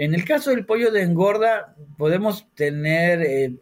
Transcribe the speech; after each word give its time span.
En 0.00 0.14
el 0.14 0.24
caso 0.24 0.48
del 0.48 0.64
pollo 0.64 0.90
de 0.90 1.02
engorda, 1.02 1.76
podemos 1.98 2.48
tener 2.54 3.20
eh, 3.20 3.52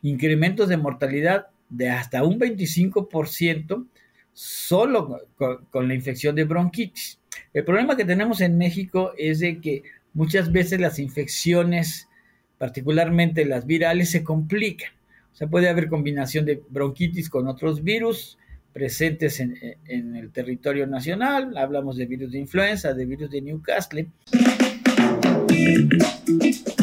incrementos 0.00 0.70
de 0.70 0.78
mortalidad 0.78 1.48
de 1.68 1.90
hasta 1.90 2.24
un 2.24 2.40
25% 2.40 3.86
solo 4.32 5.20
con, 5.36 5.86
la 5.86 5.94
infección 5.94 6.34
de 6.34 6.44
bronquitis. 6.44 7.20
El 7.52 7.64
problema 7.64 7.94
que 7.94 8.06
tenemos 8.06 8.40
en 8.40 8.56
México 8.56 9.12
es 9.18 9.40
de 9.40 9.60
que 9.60 9.82
muchas 10.14 10.50
veces 10.50 10.80
las 10.80 10.98
infecciones, 10.98 12.08
particularmente 12.56 13.44
las 13.44 13.66
virales, 13.66 14.10
se 14.10 14.24
complican. 14.24 14.92
O 15.30 15.36
sea, 15.36 15.46
puede 15.46 15.68
haber 15.68 15.90
combinación 15.90 16.46
de 16.46 16.62
bronquitis 16.70 17.28
con 17.28 17.48
otros 17.48 17.84
virus 17.84 18.38
presentes 18.72 19.40
en, 19.40 19.58
en 19.88 20.16
el 20.16 20.30
territorio 20.30 20.86
nacional. 20.86 21.54
Hablamos 21.58 21.98
de 21.98 22.06
virus 22.06 22.32
de 22.32 22.38
influenza, 22.38 22.94
de 22.94 23.04
virus 23.04 23.30
de 23.30 23.42
Newcastle. 23.42 24.08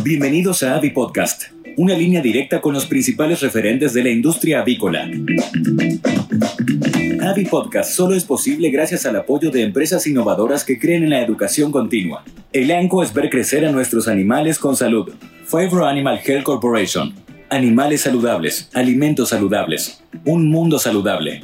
Bienvenidos 0.03 0.63
a 0.63 0.75
Avi 0.75 0.89
Podcast, 0.89 1.43
una 1.77 1.95
línea 1.95 2.21
directa 2.21 2.59
con 2.59 2.73
los 2.73 2.85
principales 2.85 3.41
referentes 3.41 3.93
de 3.93 4.03
la 4.03 4.09
industria 4.09 4.61
avícola. 4.61 5.09
Avi 7.21 7.45
Podcast 7.45 7.91
solo 7.91 8.15
es 8.15 8.23
posible 8.23 8.69
gracias 8.71 9.05
al 9.05 9.15
apoyo 9.15 9.51
de 9.51 9.61
empresas 9.61 10.07
innovadoras 10.07 10.63
que 10.63 10.79
creen 10.79 11.03
en 11.03 11.11
la 11.11 11.21
educación 11.21 11.71
continua. 11.71 12.23
El 12.51 12.71
ANCO 12.71 13.03
es 13.03 13.13
ver 13.13 13.29
crecer 13.29 13.65
a 13.65 13.71
nuestros 13.71 14.07
animales 14.07 14.57
con 14.57 14.75
salud. 14.75 15.11
Favor 15.45 15.83
Animal 15.83 16.19
Health 16.25 16.43
Corporation. 16.43 17.13
Animales 17.49 18.01
saludables, 18.01 18.69
alimentos 18.73 19.29
saludables, 19.29 20.03
un 20.25 20.49
mundo 20.49 20.79
saludable. 20.79 21.41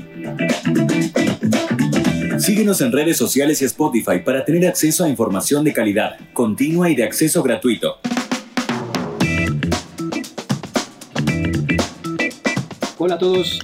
Síguenos 2.40 2.80
en 2.80 2.94
redes 2.94 3.18
sociales 3.18 3.62
y 3.62 3.66
Spotify 3.66 4.20
para 4.24 4.46
tener 4.46 4.66
acceso 4.66 5.04
a 5.04 5.10
información 5.10 5.66
de 5.66 5.74
calidad, 5.74 6.18
continua 6.32 6.90
y 6.90 6.96
de 6.96 7.04
acceso 7.04 7.44
gratuito. 7.44 7.98
Hola 12.98 13.16
a 13.16 13.18
todos, 13.18 13.60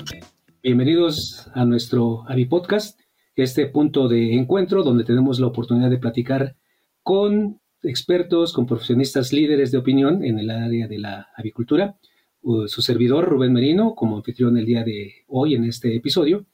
bienvenidos 0.62 1.50
a 1.54 1.64
nuestro 1.64 2.30
Avi 2.30 2.44
Podcast, 2.44 3.00
este 3.38 3.66
punto 3.68 4.10
de 4.10 4.34
encuentro 4.34 4.84
donde 4.84 5.06
tenemos 5.06 5.40
la 5.40 5.48
oportunidad 5.48 5.90
de 5.90 5.98
platicar 5.98 6.58
con 7.02 7.62
expertos, 7.82 8.52
con 8.52 8.66
profesionistas 8.66 9.32
líderes 9.32 9.72
de 9.72 9.78
opinión 9.78 10.22
en 10.26 10.38
el 10.38 10.50
área 10.50 10.90
de 10.90 11.00
la 11.00 11.30
avicultura. 11.38 11.96
Uh, 12.42 12.68
su 12.68 12.82
servidor 12.82 13.26
Rubén 13.26 13.54
Merino, 13.54 13.96
como 13.96 14.18
anfitrión 14.18 14.58
el 14.58 14.66
día 14.66 14.84
de 14.84 15.24
hoy 15.28 15.56
en 15.56 15.64
este 15.64 15.96
episodio 15.96 16.46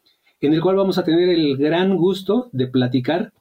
en 0.42 0.54
el 0.54 0.62
cual 0.62 0.76
vamos 0.76 0.98
a 0.98 1.04
tener 1.04 1.30
el 1.30 1.56
gran 1.56 1.96
gusto 1.96 2.50
de 2.52 2.68
platicar 2.68 3.32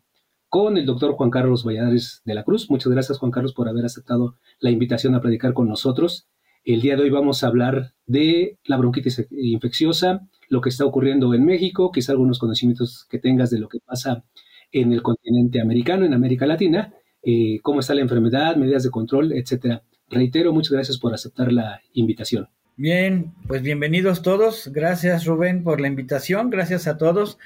con 0.51 0.77
el 0.77 0.84
doctor 0.84 1.12
Juan 1.12 1.31
Carlos 1.31 1.65
Valladares 1.65 2.20
de 2.27 2.34
la 2.34 2.45
Cruz. 2.45 2.70
Muchas 2.70 2.92
gracias, 2.92 3.19
Juan 3.19 3.31
Carlos, 3.33 3.55
por 3.55 3.69
haber 3.69 3.87
aceptado 3.87 4.37
la 4.59 4.70
invitación 4.70 5.15
a 5.15 5.20
platicar 5.20 5.55
con 5.55 5.67
nosotros. 5.67 6.29
El 6.62 6.83
día 6.83 6.97
de 6.97 7.03
hoy 7.03 7.11
vamos 7.11 7.42
a 7.42 7.47
hablar 7.47 7.95
de 8.07 8.59
la 8.65 8.77
bronquitis 8.77 9.27
infecciosa, 9.31 10.29
lo 10.51 10.61
que 10.61 10.69
está 10.69 10.84
ocurriendo 10.84 11.33
en 11.33 11.45
México, 11.47 11.91
quizá 11.91 12.12
algunos 12.12 12.39
conocimientos 12.39 13.07
que 13.09 13.19
tengas 13.19 13.48
de 13.51 13.61
lo 13.61 13.69
que 13.69 13.79
pasa 13.81 14.25
en 14.70 14.92
el 14.92 15.03
continente 15.03 15.61
americano, 15.62 16.05
en 16.05 16.12
América 16.12 16.47
Latina, 16.47 16.92
eh, 17.23 17.61
cómo 17.62 17.81
está 17.81 17.95
la 17.95 18.03
enfermedad, 18.03 18.57
medidas 18.57 18.83
de 18.83 18.91
control, 18.91 19.33
etcétera. 19.33 19.85
Reitero, 20.09 20.53
muchas 20.53 20.73
gracias 20.73 20.98
por 20.98 21.14
aceptar 21.14 21.51
la 21.51 21.81
invitación. 21.95 22.48
Bien, 22.81 23.34
pues 23.47 23.61
bienvenidos 23.61 24.23
todos. 24.23 24.69
Gracias 24.73 25.27
Rubén 25.27 25.62
por 25.62 25.83
la 25.83 25.86
invitación. 25.86 26.48
Gracias 26.48 26.86
a 26.86 26.97
todos. 26.97 27.39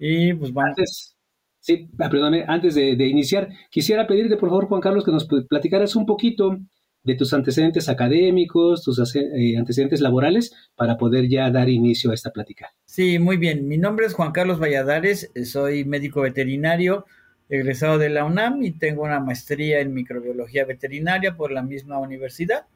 Y 0.00 0.34
pues 0.34 0.52
vamos. 0.52 0.70
Antes, 0.70 1.16
sí, 1.60 1.88
ah, 2.00 2.10
perdóname, 2.10 2.44
antes 2.48 2.74
de, 2.74 3.06
iniciar, 3.06 3.50
quisiera 3.70 4.08
pedirte 4.08 4.36
por 4.36 4.48
favor, 4.48 4.66
Juan 4.66 4.80
Carlos, 4.80 5.04
que 5.04 5.12
nos 5.12 5.28
platicaras 5.48 5.94
un 5.94 6.06
poquito 6.06 6.58
de 7.04 7.14
tus 7.14 7.32
antecedentes 7.32 7.88
académicos, 7.88 8.82
tus 8.82 8.98
eh, 9.14 9.56
antecedentes 9.56 10.00
laborales, 10.00 10.52
para 10.74 10.98
poder 10.98 11.28
ya 11.28 11.48
dar 11.52 11.68
inicio 11.68 12.10
a 12.10 12.14
esta 12.14 12.32
plática. 12.32 12.72
Sí, 12.84 13.20
muy 13.20 13.36
bien. 13.36 13.68
Mi 13.68 13.78
nombre 13.78 14.06
es 14.06 14.14
Juan 14.14 14.32
Carlos 14.32 14.58
Valladares, 14.60 15.30
soy 15.44 15.84
médico 15.84 16.22
veterinario, 16.22 17.06
egresado 17.48 17.96
de 17.96 18.08
la 18.10 18.24
UNAM 18.24 18.60
y 18.64 18.72
tengo 18.72 19.04
una 19.04 19.20
maestría 19.20 19.78
en 19.78 19.94
microbiología 19.94 20.64
veterinaria 20.64 21.36
por 21.36 21.52
la 21.52 21.62
misma 21.62 22.00
universidad. 22.00 22.66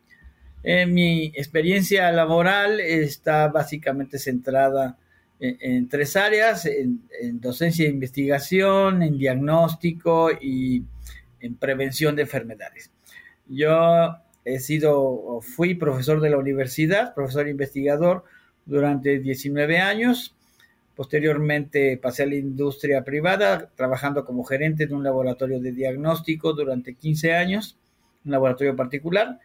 Eh, 0.67 0.87
mi 0.87 1.27
experiencia 1.27 2.11
laboral 2.11 2.81
está 2.81 3.49
básicamente 3.49 4.19
centrada 4.19 4.97
en, 5.39 5.91
tres 5.91 6.17
áreas, 6.17 6.65
en, 6.65 7.03
docencia 7.39 7.85
e 7.85 7.91
investigación, 7.91 9.03
en 9.03 9.19
diagnóstico 9.19 10.31
y 10.33 10.83
en 11.41 11.57
prevención 11.57 12.17
de 12.17 12.23
enfermedades. 12.23 12.91
Yo 13.47 14.17
he 14.43 14.59
sido 14.59 15.41
fui 15.43 15.75
profesor 15.75 16.23
de 16.23 16.31
la 16.31 16.39
universidad, 16.39 17.15
profesor 17.15 17.47
investigador 17.47 18.25
durante 18.65 19.19
19 19.19 19.81
años. 19.81 20.35
Posteriormente 20.97 21.99
pasé 21.99 22.23
a 22.23 22.27
la 22.27 22.37
industria 22.37 23.05
privada, 23.05 23.71
trabajando 23.75 24.25
como 24.25 24.45
gerente 24.45 24.87
de 24.87 24.95
un 24.95 25.05
laboratorio 25.05 25.61
de 25.61 25.73
diagnóstico 25.73 26.55
durante 26.55 26.95
15 26.95 27.35
años, 27.35 27.77
un 28.25 28.33
laboratorio 28.33 28.75
particular 28.75 29.41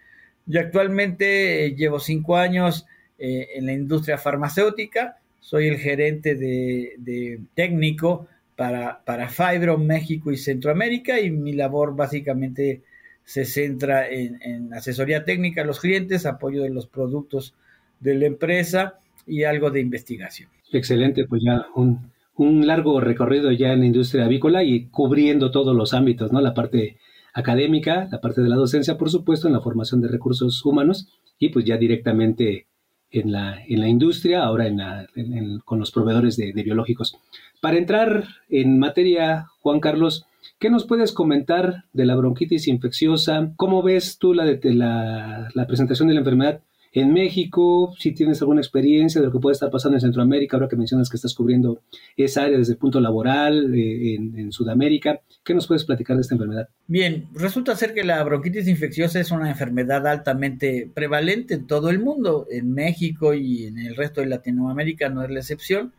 yo 0.50 0.60
actualmente 0.60 1.66
eh, 1.66 1.76
llevo 1.76 2.00
cinco 2.00 2.36
años 2.36 2.88
eh, 3.20 3.50
en 3.54 3.68
la 3.68 3.74
industria 3.74 4.18
farmacéutica, 4.18 5.18
soy 5.40 5.68
el 5.68 5.78
gerente 5.78 6.36
de, 6.36 7.40
técnico 7.54 8.28
para, 8.56 9.00
para 9.06 9.30
Fibro 9.30 9.78
México 9.78 10.32
y 10.32 10.38
Centroamérica 10.38 11.20
y 11.20 11.30
mi 11.30 11.54
labor 11.54 11.96
básicamente 11.96 12.82
se 13.24 13.46
centra 13.46 14.10
en, 14.10 14.74
asesoría 14.74 15.24
técnica 15.24 15.62
a 15.62 15.66
los 15.66 15.80
clientes, 15.80 16.26
apoyo 16.26 16.64
de 16.64 16.72
los 16.72 16.88
productos 16.88 17.54
de 18.00 18.16
la 18.16 18.26
empresa 18.26 18.96
y 19.28 19.44
algo 19.44 19.70
de 19.70 19.82
investigación. 19.82 20.50
Excelente, 20.72 21.26
pues 21.26 21.44
ya 21.46 21.68
un, 21.76 22.12
un 22.38 22.66
largo 22.66 23.00
recorrido 23.00 23.52
ya 23.52 23.74
en 23.74 23.82
la 23.82 23.86
industria 23.86 24.26
avícola 24.26 24.64
y 24.64 24.86
cubriendo 24.88 25.52
todos 25.52 25.76
los 25.76 25.94
ámbitos, 25.94 26.32
¿no? 26.32 26.42
La 26.42 26.56
parte 26.56 26.98
académica, 27.34 28.08
la 28.12 28.22
parte 28.22 28.42
de 28.42 28.50
la 28.50 28.56
docencia, 28.56 28.98
por 28.98 29.10
supuesto, 29.10 29.48
en 29.48 29.54
la 29.54 29.62
formación 29.62 30.02
de 30.02 30.08
recursos 30.08 30.66
humanos 30.66 31.08
y 31.38 31.50
pues 31.50 31.66
ya 31.66 31.78
directamente 31.78 32.68
en 33.12 33.32
la, 33.32 33.58
en 33.68 33.80
la 33.80 33.88
industria, 33.88 34.44
ahora 34.44 34.68
en 34.68 35.60
con 35.66 35.80
los 35.80 35.92
proveedores 35.92 36.38
de, 36.38 36.52
biológicos. 36.52 37.18
Para 37.62 37.78
entrar 37.78 38.26
en 38.50 38.80
materia, 38.80 39.48
Juan 39.62 39.80
Carlos, 39.80 40.26
¿qué 40.60 40.70
nos 40.70 40.86
puedes 40.86 41.12
comentar 41.12 41.86
de 41.94 42.06
la 42.06 42.16
bronquitis 42.16 42.68
infecciosa? 42.68 43.52
¿Cómo 43.56 43.82
ves 43.82 44.18
tú 44.20 44.34
la, 44.34 44.46
la, 44.46 45.50
la 45.54 45.68
presentación 45.68 46.08
de 46.08 46.14
la 46.14 46.20
enfermedad 46.20 46.62
en 46.92 47.14
México, 47.14 47.94
si 47.98 48.14
tienes 48.14 48.42
alguna 48.42 48.62
experiencia 48.62 49.22
de 49.22 49.28
lo 49.28 49.34
que 49.34 49.40
puede 49.40 49.54
estar 49.54 49.70
pasando 49.70 49.98
en 49.98 50.02
Centroamérica, 50.02 50.58
ahora 50.58 50.68
que 50.68 50.76
mencionas 50.76 51.10
que 51.10 51.18
estás 51.18 51.36
cubriendo 51.36 51.82
esa 52.18 52.44
área 52.44 52.58
desde 52.58 52.74
el 52.74 52.80
punto 52.80 53.00
laboral 53.00 53.74
eh, 53.76 54.16
en, 54.16 54.52
Sudamérica, 54.52 55.22
¿qué 55.44 55.54
nos 55.54 55.68
puedes 55.68 55.86
platicar 55.86 56.16
de 56.16 56.22
esta 56.22 56.34
enfermedad? 56.34 56.70
Bien, 56.88 57.28
resulta 57.34 57.76
ser 57.76 57.94
que 57.94 58.04
la 58.04 58.24
bronquitis 58.24 58.68
infecciosa 58.68 59.20
es 59.20 59.30
una 59.32 59.50
enfermedad 59.50 60.08
altamente 60.08 60.90
prevalente 60.92 61.54
en 61.54 61.68
todo 61.68 61.90
el 61.90 62.00
mundo, 62.00 62.48
en 62.50 62.74
México 62.74 63.34
y 63.34 63.66
en 63.66 63.78
el 63.78 63.96
resto 63.96 64.22
de 64.22 64.28
Latinoamérica 64.28 65.10
no 65.10 65.24
es 65.24 65.30
la 65.30 65.40
excepción. 65.40 65.94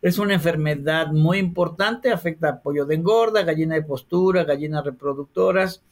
Es 0.00 0.18
una 0.18 0.34
enfermedad 0.34 1.12
muy 1.12 1.38
importante, 1.38 2.10
afecta 2.10 2.48
a 2.48 2.60
pollo 2.60 2.86
de 2.86 2.96
engorda, 2.96 3.44
gallina 3.44 3.76
de 3.76 3.82
postura, 3.82 4.42
gallinas 4.42 4.84
reproductoras, 4.84 5.84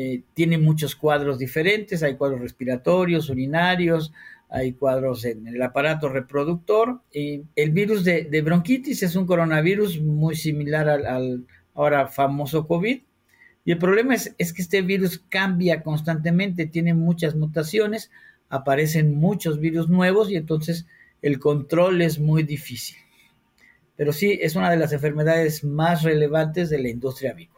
eh, 0.00 0.22
tiene 0.32 0.58
muchos 0.58 0.94
cuadros 0.94 1.40
diferentes, 1.40 2.04
hay 2.04 2.14
cuadros 2.14 2.40
respiratorios, 2.40 3.30
urinarios, 3.30 4.12
hay 4.48 4.74
cuadros 4.74 5.24
en 5.24 5.48
el 5.48 5.60
aparato 5.60 6.08
reproductor. 6.08 7.00
El 7.12 7.70
virus 7.72 8.04
de, 8.04 8.42
bronquitis 8.44 9.02
es 9.02 9.16
un 9.16 9.26
coronavirus 9.26 10.00
muy 10.00 10.36
similar 10.36 10.88
al, 10.88 11.46
ahora 11.74 12.06
famoso 12.06 12.68
COVID. 12.68 13.00
Y 13.64 13.72
el 13.72 13.78
problema 13.78 14.14
es, 14.14 14.36
es, 14.38 14.52
que 14.52 14.62
este 14.62 14.82
virus 14.82 15.18
cambia 15.28 15.82
constantemente, 15.82 16.66
tiene 16.66 16.94
muchas 16.94 17.34
mutaciones, 17.34 18.12
aparecen 18.50 19.16
muchos 19.16 19.58
virus 19.58 19.88
nuevos 19.88 20.30
y 20.30 20.36
entonces 20.36 20.86
el 21.22 21.40
control 21.40 22.02
es 22.02 22.20
muy 22.20 22.44
difícil. 22.44 22.98
Pero 23.96 24.12
sí, 24.12 24.38
es 24.40 24.54
una 24.54 24.70
de 24.70 24.76
las 24.76 24.92
enfermedades 24.92 25.64
más 25.64 26.04
relevantes 26.04 26.70
de 26.70 26.78
la 26.78 26.88
industria 26.88 27.32
avícola. 27.32 27.57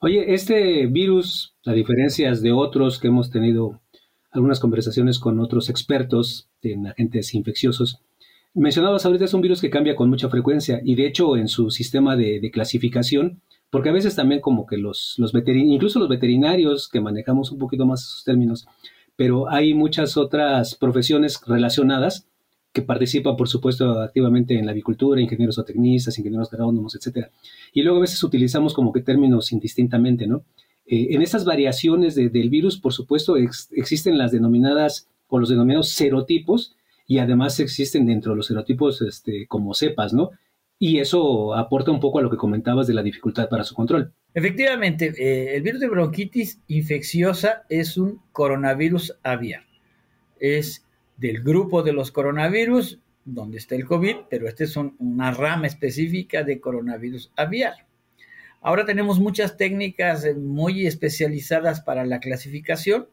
Oye, 0.00 0.34
este 0.34 0.86
virus, 0.86 1.54
a 1.64 1.72
diferencias 1.72 2.42
de 2.42 2.52
otros 2.52 2.98
que 2.98 3.08
hemos 3.08 3.30
tenido 3.30 3.80
algunas 4.30 4.60
conversaciones 4.60 5.18
con 5.18 5.40
otros 5.40 5.70
expertos 5.70 6.48
en 6.62 6.86
agentes 6.86 7.34
infecciosos, 7.34 8.00
mencionabas 8.52 9.06
ahorita 9.06 9.24
es 9.24 9.34
un 9.34 9.40
virus 9.40 9.60
que 9.60 9.70
cambia 9.70 9.96
con 9.96 10.10
mucha 10.10 10.28
frecuencia 10.28 10.80
y 10.84 10.94
de 10.94 11.06
hecho 11.06 11.36
en 11.36 11.48
su 11.48 11.70
sistema 11.70 12.16
de, 12.16 12.50
clasificación, 12.52 13.40
porque 13.70 13.88
a 13.88 13.92
veces 13.92 14.14
también 14.14 14.40
como 14.40 14.66
que 14.66 14.76
los, 14.76 15.14
los 15.18 15.32
incluso 15.34 15.98
los 15.98 16.08
veterinarios 16.08 16.88
que 16.88 17.00
manejamos 17.00 17.50
un 17.50 17.58
poquito 17.58 17.86
más 17.86 18.02
esos 18.02 18.24
términos, 18.24 18.66
pero 19.16 19.48
hay 19.48 19.74
muchas 19.74 20.16
otras 20.16 20.74
profesiones 20.74 21.40
relacionadas 21.46 22.26
que 22.74 22.82
participan, 22.82 23.36
por 23.36 23.48
supuesto, 23.48 24.00
activamente 24.00 24.58
en 24.58 24.66
la 24.66 24.72
avicultura, 24.72 25.20
ingenieros 25.20 25.56
o 25.58 25.64
tecnistas, 25.64 26.18
ingenieros 26.18 26.52
agrónomos, 26.52 26.96
etcétera. 26.96 27.30
Y 27.72 27.82
luego 27.82 27.98
a 27.98 28.00
veces 28.00 28.22
utilizamos 28.24 28.74
como 28.74 28.92
que 28.92 29.00
términos 29.00 29.52
indistintamente, 29.52 30.26
¿no? 30.26 30.44
Eh, 30.84 31.06
en 31.10 31.22
estas 31.22 31.44
variaciones 31.44 32.16
del 32.16 32.50
virus, 32.50 32.76
por 32.78 32.92
supuesto, 32.92 33.36
existen 33.36 34.18
las 34.18 34.32
denominadas 34.32 35.08
o 35.28 35.38
los 35.38 35.48
denominados 35.48 35.90
serotipos 35.90 36.74
y 37.06 37.18
además 37.18 37.60
existen 37.60 38.06
dentro 38.06 38.32
de 38.32 38.38
los 38.38 38.46
serotipos 38.48 39.00
este, 39.02 39.46
como 39.46 39.72
cepas, 39.74 40.12
¿no? 40.12 40.32
Y 40.76 40.98
eso 40.98 41.54
aporta 41.54 41.92
un 41.92 42.00
poco 42.00 42.18
a 42.18 42.22
lo 42.22 42.30
que 42.30 42.36
comentabas 42.36 42.88
de 42.88 42.94
la 42.94 43.04
dificultad 43.04 43.48
para 43.48 43.62
su 43.62 43.76
control. 43.76 44.12
Efectivamente, 44.34 45.14
eh, 45.16 45.54
el 45.54 45.62
virus 45.62 45.80
de 45.80 45.88
bronquitis 45.88 46.60
infecciosa 46.66 47.62
es 47.68 47.96
un 47.96 48.20
coronavirus 48.32 49.16
aviar. 49.22 49.62
Es 50.40 50.84
del 51.24 51.42
grupo 51.42 51.82
de 51.82 51.94
los 51.94 52.12
coronavirus 52.12 52.98
donde 53.24 53.56
está 53.56 53.74
el 53.76 53.86
COVID, 53.86 54.16
pero 54.28 54.46
esta 54.46 54.64
es 54.64 54.76
una 54.76 55.30
rama 55.30 55.66
específica 55.66 56.42
de 56.42 56.60
coronavirus 56.60 57.32
aviar. 57.34 57.86
Ahora 58.60 58.84
tenemos 58.84 59.18
muchas 59.20 59.56
técnicas 59.56 60.26
eh, 60.26 60.34
muy 60.34 60.86
especializadas 60.86 61.80
para 61.80 62.04
la 62.04 62.20
clasificación. 62.20 63.08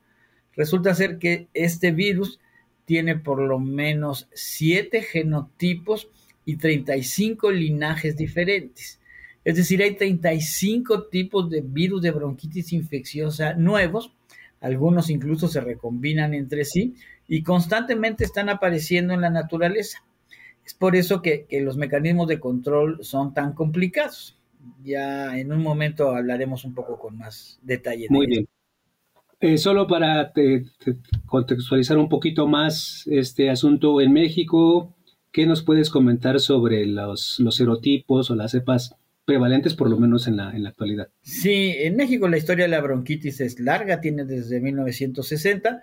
Resulta 0.57 0.93
ser 0.93 1.19
que 1.19 1.47
este 1.53 1.93
virus 1.93 2.41
tiene 2.83 3.15
por 3.15 3.39
lo 3.39 3.59
menos 3.59 4.27
siete 4.33 5.03
genotipos 5.03 6.09
y 6.43 6.57
35 6.57 7.49
linajes 7.49 8.17
diferentes. 8.17 8.99
Es 9.45 9.55
decir, 9.55 9.81
hay 9.81 9.95
35 9.95 11.03
tipos 11.03 11.49
de 11.49 11.61
virus 11.61 12.01
de 12.01 12.11
bronquitis 12.11 12.73
infecciosa 12.73 13.53
nuevos, 13.53 14.13
algunos 14.59 15.09
incluso 15.09 15.47
se 15.47 15.61
recombinan 15.61 16.33
entre 16.33 16.65
sí 16.65 16.93
y 17.31 17.44
constantemente 17.44 18.25
están 18.25 18.50
apareciendo 18.50 19.13
en 19.13 19.22
la 19.22 19.30
naturaleza. 19.30 20.04
Es 20.66 20.74
por 20.74 20.98
eso 20.98 21.22
que, 21.22 21.48
los 21.62 21.78
mecanismos 21.78 22.28
de 22.28 22.42
control 22.42 22.98
son 23.06 23.33
tan 23.33 23.54
complicados. 23.54 24.38
Ya 24.83 25.39
en 25.39 25.54
un 25.54 25.63
momento 25.63 26.13
hablaremos 26.13 26.66
un 26.66 26.74
poco 26.74 27.00
con 27.00 27.18
más 27.18 27.57
detalle. 27.62 28.07
Muy 28.10 28.28
bien. 28.28 28.50
Eh, 29.39 29.57
solo 29.57 29.88
para 29.88 30.33
contextualizar 31.25 31.98
un 31.98 32.10
poquito 32.10 32.48
más 32.48 33.07
este 33.10 33.50
asunto 33.50 34.01
en 34.01 34.12
México, 34.12 34.94
¿qué 35.31 35.45
nos 35.45 35.63
puedes 35.63 35.89
comentar 35.89 36.38
sobre 36.42 36.86
los, 36.86 37.39
los 37.39 37.56
serotipos 37.56 38.30
o 38.30 38.36
las 38.36 38.51
cepas 38.51 38.94
prevalentes, 39.24 39.74
por 39.74 39.89
lo 39.89 39.98
menos 39.98 40.28
en 40.28 40.36
la, 40.36 40.51
en 40.51 40.63
la 40.63 40.69
actualidad? 40.69 41.07
Sí, 41.22 41.75
en 41.78 41.95
México 41.95 42.28
la 42.28 42.38
historia 42.38 42.66
de 42.66 42.72
la 42.72 42.81
bronquitis 42.81 43.39
es 43.39 43.57
larga, 43.62 44.01
tiene 44.01 44.25
desde 44.25 44.60
1960. 44.60 45.81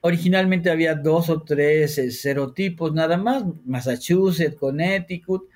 Originalmente 0.00 0.70
había 0.70 0.94
dos 0.94 1.28
o 1.28 1.42
tres 1.42 1.98
eh, 1.98 2.10
serotipos 2.10 2.92
nada 2.92 3.16
más, 3.16 3.44
Massachusetts, 3.64 4.56
Connecticut, 4.56 5.48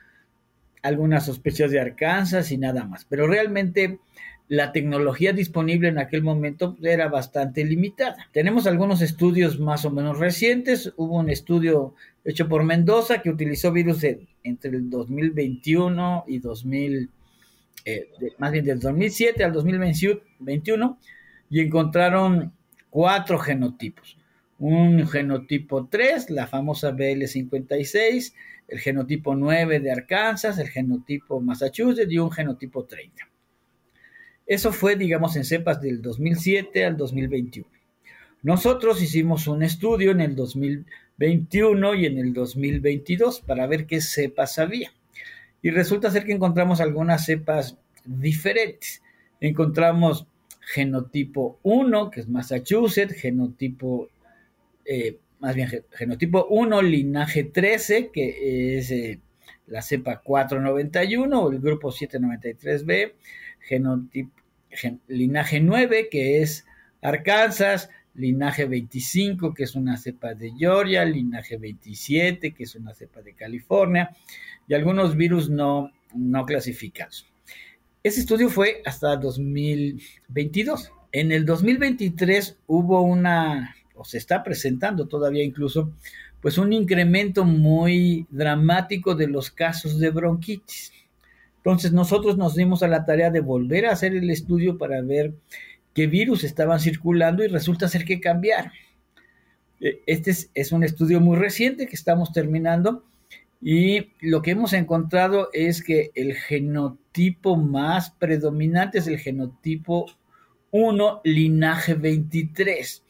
algunas 0.82 1.26
sospechas 1.26 1.70
de 1.70 1.80
Arkansas 1.80 2.50
y 2.50 2.58
nada 2.58 2.84
más. 2.84 3.04
Pero 3.04 3.26
realmente 3.26 4.00
la 4.48 4.72
tecnología 4.72 5.32
disponible 5.32 5.88
en 5.88 5.98
aquel 5.98 6.22
momento 6.22 6.76
era 6.82 7.08
bastante 7.08 7.64
limitada. 7.64 8.16
Tenemos 8.32 8.66
algunos 8.66 9.00
estudios 9.00 9.60
más 9.60 9.84
o 9.84 9.90
menos 9.90 10.18
recientes. 10.18 10.92
Hubo 10.96 11.18
un 11.18 11.30
estudio 11.30 11.94
hecho 12.24 12.48
por 12.48 12.64
Mendoza 12.64 13.22
que 13.22 13.30
utilizó 13.30 13.72
virus 13.72 14.04
entre 14.42 14.70
el 14.72 14.90
2021 14.90 16.24
y 16.26 16.38
2000, 16.40 17.10
eh, 17.84 18.08
más 18.38 18.52
bien 18.52 18.64
del 18.64 18.80
2007 18.80 19.44
al 19.44 19.52
2021 19.52 20.98
y 21.48 21.60
encontraron 21.60 22.52
cuatro 22.90 23.38
genotipos. 23.38 24.18
Un 24.64 25.08
genotipo 25.08 25.88
3, 25.88 26.30
la 26.30 26.46
famosa 26.46 26.92
BL56, 26.92 28.32
el 28.68 28.78
genotipo 28.78 29.34
9 29.34 29.80
de 29.80 29.90
Arkansas, 29.90 30.56
el 30.60 30.68
genotipo 30.68 31.40
Massachusetts 31.40 32.12
y 32.12 32.18
un 32.18 32.30
genotipo 32.30 32.84
30. 32.84 33.28
Eso 34.46 34.72
fue, 34.72 34.94
digamos, 34.94 35.34
en 35.34 35.44
cepas 35.44 35.80
del 35.80 36.00
2007 36.00 36.84
al 36.84 36.96
2021. 36.96 37.68
Nosotros 38.44 39.02
hicimos 39.02 39.48
un 39.48 39.64
estudio 39.64 40.12
en 40.12 40.20
el 40.20 40.36
2021 40.36 41.94
y 41.96 42.06
en 42.06 42.18
el 42.18 42.32
2022 42.32 43.40
para 43.40 43.66
ver 43.66 43.84
qué 43.86 44.00
cepas 44.00 44.60
había. 44.60 44.92
Y 45.60 45.70
resulta 45.70 46.08
ser 46.12 46.24
que 46.24 46.34
encontramos 46.34 46.80
algunas 46.80 47.24
cepas 47.24 47.78
diferentes. 48.04 49.02
Encontramos 49.40 50.28
genotipo 50.60 51.58
1, 51.64 52.10
que 52.12 52.20
es 52.20 52.28
Massachusetts, 52.28 53.14
genotipo, 53.14 54.08
eh, 54.84 55.18
más 55.40 55.54
bien 55.54 55.68
genotipo 55.92 56.46
1, 56.48 56.82
linaje 56.82 57.44
13, 57.44 58.10
que 58.12 58.78
es 58.78 58.90
eh, 58.90 59.20
la 59.66 59.82
cepa 59.82 60.20
491 60.20 61.42
o 61.42 61.50
el 61.50 61.58
grupo 61.58 61.90
793B, 61.90 63.12
genotipo, 63.60 64.32
linaje 65.08 65.60
9, 65.60 66.08
que 66.10 66.42
es 66.42 66.66
Arkansas, 67.00 67.90
linaje 68.14 68.66
25, 68.66 69.54
que 69.54 69.64
es 69.64 69.74
una 69.74 69.96
cepa 69.96 70.34
de 70.34 70.52
Georgia, 70.56 71.04
linaje 71.04 71.56
27, 71.56 72.52
que 72.52 72.64
es 72.64 72.74
una 72.74 72.94
cepa 72.94 73.22
de 73.22 73.34
California, 73.34 74.14
y 74.68 74.74
algunos 74.74 75.16
virus 75.16 75.50
no, 75.50 75.90
no 76.14 76.44
clasificados. 76.44 77.26
Ese 78.02 78.20
estudio 78.20 78.48
fue 78.48 78.82
hasta 78.84 79.16
2022. 79.16 80.92
En 81.12 81.30
el 81.30 81.44
2023 81.46 82.58
hubo 82.66 83.02
una, 83.02 83.76
se 84.04 84.18
está 84.18 84.42
presentando 84.42 85.06
todavía 85.06 85.44
incluso, 85.44 85.92
pues 86.40 86.58
un 86.58 86.72
incremento 86.72 87.44
muy 87.44 88.26
dramático 88.30 89.14
de 89.14 89.28
los 89.28 89.50
casos 89.50 89.98
de 89.98 90.10
bronquitis. 90.10 90.92
Entonces 91.58 91.92
nosotros 91.92 92.36
nos 92.36 92.56
dimos 92.56 92.82
a 92.82 92.88
la 92.88 93.04
tarea 93.04 93.30
de 93.30 93.40
volver 93.40 93.86
a 93.86 93.92
hacer 93.92 94.14
el 94.16 94.28
estudio 94.30 94.78
para 94.78 95.00
ver 95.02 95.34
qué 95.94 96.06
virus 96.06 96.42
estaban 96.44 96.80
circulando 96.80 97.44
y 97.44 97.48
resulta 97.48 97.88
ser 97.88 98.04
que 98.04 98.20
cambiaron. 98.20 98.72
E, 99.80 100.00
este 100.06 100.32
es, 100.54 100.72
un 100.72 100.82
estudio 100.82 101.20
muy 101.20 101.36
reciente 101.36 101.86
que 101.86 101.96
estamos 101.96 102.32
terminando 102.32 103.04
y 103.60 104.10
lo 104.20 104.42
que 104.42 104.52
hemos 104.52 104.72
encontrado 104.72 105.50
es 105.52 105.84
que 105.84 106.10
el 106.16 106.34
genotipo 106.34 107.56
más 107.56 108.10
predominante 108.10 108.98
es 108.98 109.06
el 109.06 109.18
genotipo 109.18 110.06
1, 110.72 111.20
linaje 111.22 111.94
23, 111.94 113.02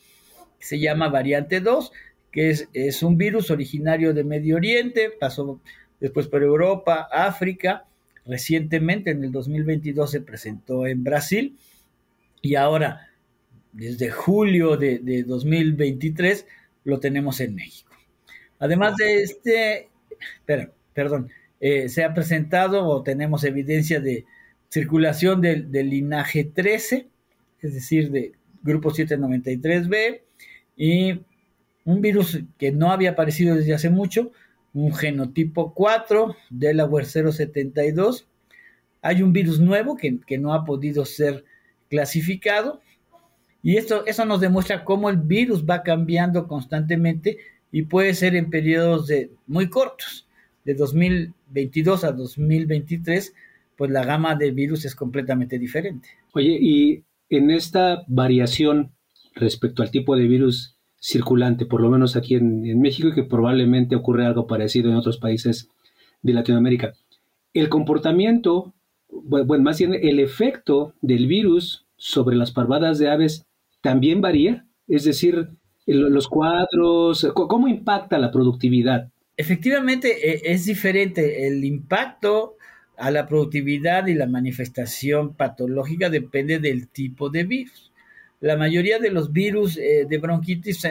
se 0.62 0.81
llama 0.81 1.09
variante 1.09 1.61
2, 1.61 1.93
que 2.31 2.50
es, 2.73 3.03
un 3.03 3.19
virus 3.19 3.50
originario 3.50 4.14
de 4.14 4.25
Medio 4.25 4.56
Oriente, 4.56 5.11
pasó 5.11 5.61
después 6.00 6.29
por 6.29 6.43
Europa, 6.43 7.09
África, 7.12 7.87
Recientemente, 8.25 9.11
en 9.11 9.25
el 9.25 9.32
2022, 9.32 10.11
se 10.11 10.20
presentó 10.20 10.87
en 10.87 11.03
Brasil. 11.03 11.59
Y 12.41 12.55
ahora, 12.55 13.09
desde 13.73 14.11
julio 14.11 14.76
de, 14.76 15.25
2023, 15.26 16.47
lo 16.85 17.00
tenemos 17.00 17.40
en 17.40 17.54
México. 17.54 17.92
Además 18.59 18.97
de 18.97 19.23
este, 19.23 19.88
perdón, 20.95 21.31
eh, 21.61 21.88
se 21.88 22.04
ha 22.04 22.14
presentado 22.14 22.87
o 22.87 23.02
tenemos 23.02 23.42
evidencia 23.45 23.99
de 24.00 24.25
circulación 24.69 25.40
del 25.40 25.90
linaje 25.90 26.45
13, 26.45 27.09
es 27.61 27.75
decir, 27.75 28.11
de 28.11 28.33
grupo 28.62 28.90
793B, 28.90 30.23
y 30.84 31.20
un 31.84 32.00
virus 32.00 32.40
que 32.58 32.72
no 32.72 32.90
había 32.90 33.10
aparecido 33.10 33.54
desde 33.54 33.72
hace 33.72 33.88
mucho, 33.88 34.32
un 34.74 34.92
genotipo 34.92 35.74
4, 35.74 36.34
Delaware 36.50 37.04
072. 37.06 38.26
Hay 39.00 39.22
un 39.22 39.32
virus 39.32 39.60
nuevo 39.60 39.96
que, 39.96 40.38
no 40.38 40.52
ha 40.52 40.64
podido 40.64 41.04
ser 41.04 41.44
clasificado. 41.88 42.80
Y 43.62 43.76
esto, 43.76 44.04
eso 44.06 44.24
nos 44.24 44.40
demuestra 44.40 44.84
cómo 44.84 45.08
el 45.08 45.18
virus 45.18 45.64
va 45.64 45.84
cambiando 45.84 46.48
constantemente 46.48 47.38
y 47.70 47.82
puede 47.82 48.12
ser 48.12 48.34
en 48.34 48.50
periodos 48.50 49.06
de, 49.06 49.30
muy 49.46 49.70
cortos, 49.70 50.26
de 50.64 50.74
2022 50.74 52.02
a 52.02 52.10
2023, 52.10 53.32
pues 53.76 53.88
la 53.92 54.04
gama 54.04 54.34
de 54.34 54.50
virus 54.50 54.84
es 54.84 54.96
completamente 54.96 55.60
diferente. 55.60 56.08
Oye, 56.32 56.58
y 56.60 57.04
en 57.30 57.52
esta 57.52 58.02
variación 58.08 58.90
respecto 59.34 59.82
al 59.82 59.90
tipo 59.90 60.16
de 60.16 60.26
virus 60.26 60.76
circulante, 61.00 61.66
por 61.66 61.80
lo 61.80 61.90
menos 61.90 62.16
aquí 62.16 62.34
en, 62.34 62.80
México, 62.80 63.08
y 63.08 63.14
que 63.14 63.24
probablemente 63.24 63.96
ocurre 63.96 64.24
algo 64.24 64.46
parecido 64.46 64.90
en 64.90 64.96
otros 64.96 65.18
países 65.18 65.68
de 66.22 66.32
Latinoamérica. 66.32 66.94
El 67.54 67.68
comportamiento, 67.68 68.72
bueno, 69.10 69.64
más 69.64 69.78
bien 69.78 69.94
el 69.94 70.20
efecto 70.20 70.94
del 71.02 71.26
virus 71.26 71.86
sobre 71.96 72.36
las 72.36 72.52
parvadas 72.52 72.98
de 72.98 73.08
aves 73.08 73.46
también 73.80 74.20
varía, 74.20 74.64
es 74.86 75.04
decir, 75.04 75.48
los 75.86 76.28
cuadros, 76.28 77.26
¿cómo 77.34 77.66
impacta 77.66 78.18
la 78.18 78.30
productividad? 78.30 79.10
Efectivamente, 79.36 80.30
e, 80.30 80.52
es 80.52 80.66
diferente. 80.66 81.48
El 81.48 81.64
impacto 81.64 82.56
a 82.96 83.10
la 83.10 83.26
productividad 83.26 84.06
y 84.06 84.14
la 84.14 84.26
manifestación 84.26 85.34
patológica 85.34 86.10
depende 86.10 86.58
del 86.58 86.88
tipo 86.88 87.30
de 87.30 87.44
virus. 87.44 87.91
La 88.42 88.56
mayoría 88.56 88.99
de 88.99 89.12
los 89.12 89.32
virus 89.32 89.76
eh, 89.76 90.04
de 90.08 90.18
bronquitis 90.18 90.88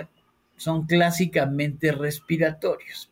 son 0.55 0.85
clásicamente 0.85 1.91
respiratorios. 1.91 3.11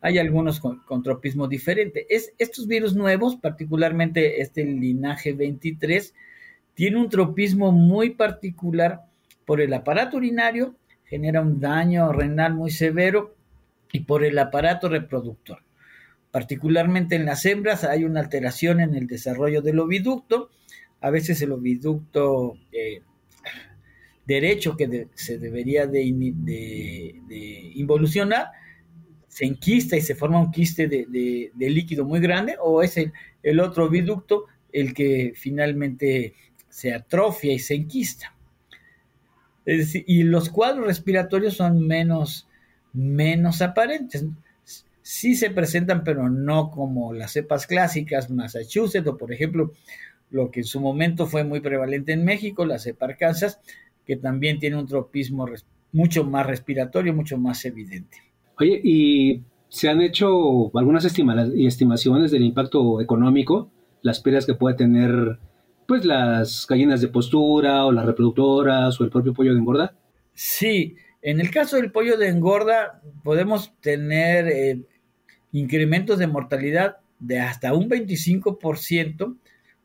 Hay 0.00 0.18
algunos 0.18 0.58
con, 0.58 1.02
tropismo 1.04 1.46
diferente. 1.46 2.04
Es, 2.08 2.32
estos 2.36 2.66
virus 2.66 2.96
nuevos, 2.96 3.36
particularmente 3.36 4.40
este 4.40 4.64
linaje 4.64 5.34
23, 5.34 6.12
tiene 6.74 6.98
un 6.98 7.08
tropismo 7.08 7.70
muy 7.70 8.10
particular 8.10 9.02
por 9.44 9.60
el 9.60 9.72
aparato 9.72 10.16
urinario, 10.16 10.74
genera 11.04 11.40
un 11.40 11.60
daño 11.60 12.12
renal 12.12 12.54
muy 12.54 12.72
severo 12.72 13.36
y 13.92 14.00
por 14.00 14.24
el 14.24 14.36
aparato 14.40 14.88
reproductor. 14.88 15.62
Particularmente 16.32 17.14
en 17.14 17.24
las 17.24 17.46
hembras 17.46 17.84
hay 17.84 18.02
una 18.02 18.18
alteración 18.18 18.80
en 18.80 18.96
el 18.96 19.06
desarrollo 19.06 19.62
del 19.62 19.78
oviducto, 19.78 20.50
a 21.00 21.10
veces 21.10 21.40
el 21.40 21.52
oviducto 21.52 22.54
eh, 22.72 23.02
derecho 24.26 24.76
que 24.76 25.08
se 25.14 25.38
debería 25.38 25.86
de, 25.86 26.02
involucionar 27.74 28.48
se 29.28 29.44
enquista 29.44 29.96
y 29.96 30.00
se 30.00 30.14
forma 30.14 30.40
un 30.40 30.50
quiste 30.50 30.88
de, 30.88 31.50
líquido 31.58 32.04
muy 32.04 32.20
grande 32.20 32.56
o 32.58 32.82
es 32.82 32.96
el, 32.96 33.60
otro 33.60 33.84
oviducto 33.84 34.46
el 34.72 34.94
que 34.94 35.34
finalmente 35.36 36.34
se 36.68 36.92
atrofia 36.92 37.52
y 37.52 37.58
se 37.58 37.74
enquista. 37.74 38.34
y 39.64 40.22
los 40.22 40.48
cuadros 40.48 40.86
respiratorios 40.86 41.54
son 41.54 41.86
menos, 41.86 42.48
menos 42.92 43.62
aparentes. 43.62 44.24
Sí 45.02 45.36
se 45.36 45.50
presentan, 45.50 46.02
pero 46.02 46.28
no 46.28 46.70
como 46.70 47.12
las 47.12 47.32
cepas 47.32 47.66
clásicas 47.66 48.30
Massachusetts 48.30 49.06
o, 49.06 49.16
por 49.16 49.32
ejemplo, 49.32 49.72
lo 50.30 50.50
que 50.50 50.60
en 50.60 50.66
su 50.66 50.80
momento 50.80 51.26
fue 51.26 51.44
muy 51.44 51.60
prevalente 51.60 52.12
en 52.12 52.24
México, 52.24 52.64
la 52.64 52.78
cepa 52.78 53.06
Arkansas, 53.06 53.60
que 54.06 54.16
también 54.16 54.58
tiene 54.58 54.76
un 54.76 54.86
tropismo 54.86 55.46
mucho 55.92 56.24
más 56.24 56.46
respiratorio, 56.46 57.12
mucho 57.12 57.36
más 57.36 57.64
evidente. 57.64 58.18
Oye, 58.58 58.80
¿y 58.82 59.42
se 59.68 59.88
han 59.88 60.00
hecho 60.00 60.76
algunas 60.78 61.04
estimaciones 61.04 62.30
del 62.30 62.44
impacto 62.44 63.00
económico, 63.00 63.70
las 64.02 64.20
pérdidas 64.20 64.46
que 64.46 64.54
puede 64.54 64.76
tener 64.76 65.38
pues 65.86 66.04
las 66.04 66.66
gallinas 66.68 67.00
de 67.00 67.08
postura 67.08 67.84
o 67.84 67.92
las 67.92 68.06
reproductoras 68.06 69.00
o 69.00 69.04
el 69.04 69.10
propio 69.10 69.34
pollo 69.34 69.52
de 69.52 69.58
engorda? 69.58 69.94
Sí, 70.34 70.96
en 71.22 71.40
el 71.40 71.50
caso 71.50 71.76
del 71.76 71.92
pollo 71.92 72.16
de 72.16 72.28
engorda 72.28 73.02
podemos 73.22 73.72
tener 73.80 74.48
eh, 74.48 74.80
incrementos 75.52 76.18
de 76.18 76.26
mortalidad 76.26 76.98
de 77.18 77.40
hasta 77.40 77.72
un 77.72 77.88
25% 77.88 79.36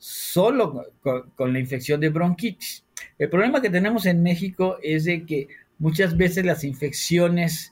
solo 0.02 0.88
con, 1.36 1.54
la 1.54 1.60
infección 1.60 2.02
de 2.02 2.10
bronquitis. 2.10 2.84
El 3.20 3.30
problema 3.30 3.62
que 3.62 3.70
tenemos 3.70 4.08
en 4.08 4.24
México 4.24 4.80
es 4.82 5.06
de 5.06 5.28
que 5.28 5.48
muchas 5.78 6.18
veces 6.18 6.44
las 6.44 6.64
infecciones, 6.64 7.72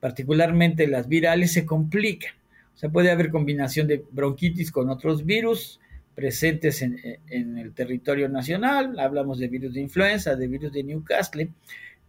particularmente 0.00 0.88
las 0.88 1.06
virales, 1.06 1.52
se 1.52 1.64
complican. 1.64 2.32
O 2.74 2.78
sea, 2.78 2.90
puede 2.90 3.12
haber 3.12 3.30
combinación 3.30 3.86
de 3.86 4.04
bronquitis 4.10 4.72
con 4.72 4.90
otros 4.90 5.24
virus, 5.24 5.78
presentes 6.16 6.82
en, 6.82 6.98
el 7.30 7.72
territorio 7.74 8.28
nacional, 8.28 8.98
hablamos 8.98 9.38
de 9.38 9.46
virus 9.46 9.74
de 9.74 9.80
influenza, 9.80 10.34
de 10.34 10.48
virus 10.48 10.72
de 10.72 10.82
Newcastle, 10.82 11.48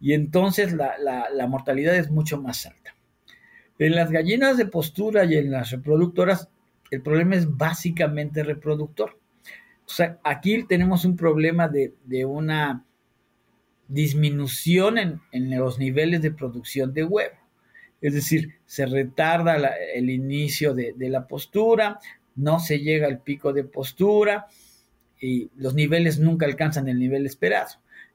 y 0.02 0.14
entonces 0.14 0.74
la, 0.74 0.96
la, 0.98 1.46
mortalidad 1.46 1.96
es 1.96 2.10
mucho 2.10 2.42
más 2.42 2.66
alta. 2.66 2.96
En 3.78 3.94
las 3.94 4.10
gallinas 4.10 4.58
de 4.58 4.66
postura 4.66 5.26
y 5.26 5.36
en 5.36 5.52
las 5.52 5.70
reproductoras, 5.70 6.50
el 6.90 7.04
problema 7.04 7.36
es 7.36 7.56
básicamente 7.56 8.42
reproductor. 8.42 9.19
O 9.90 9.92
sea, 9.92 10.20
aquí 10.24 10.64
tenemos 10.66 11.04
un 11.04 11.16
problema 11.16 11.68
de, 11.68 11.96
de 12.06 12.24
una 12.24 12.86
disminución 13.88 15.00
en, 15.00 15.20
en, 15.32 15.58
los 15.58 15.80
niveles 15.80 16.22
de 16.22 16.30
producción 16.30 16.94
de 16.94 17.04
huevo. 17.04 17.36
Es 18.00 18.14
decir, 18.14 18.60
se 18.68 18.86
retarda 18.86 19.58
el 19.96 20.12
inicio 20.12 20.76
de, 20.76 20.94
de, 20.96 21.10
la 21.10 21.26
postura, 21.26 22.00
no 22.36 22.60
se 22.60 22.80
llega 22.80 23.08
al 23.08 23.20
pico 23.20 23.52
de 23.52 23.64
postura 23.64 24.46
y 25.20 25.50
los 25.58 25.74
niveles 25.74 26.20
nunca 26.20 26.46
alcanzan 26.46 26.88
el 26.88 27.00
nivel 27.00 27.26
esperado. 27.26 27.70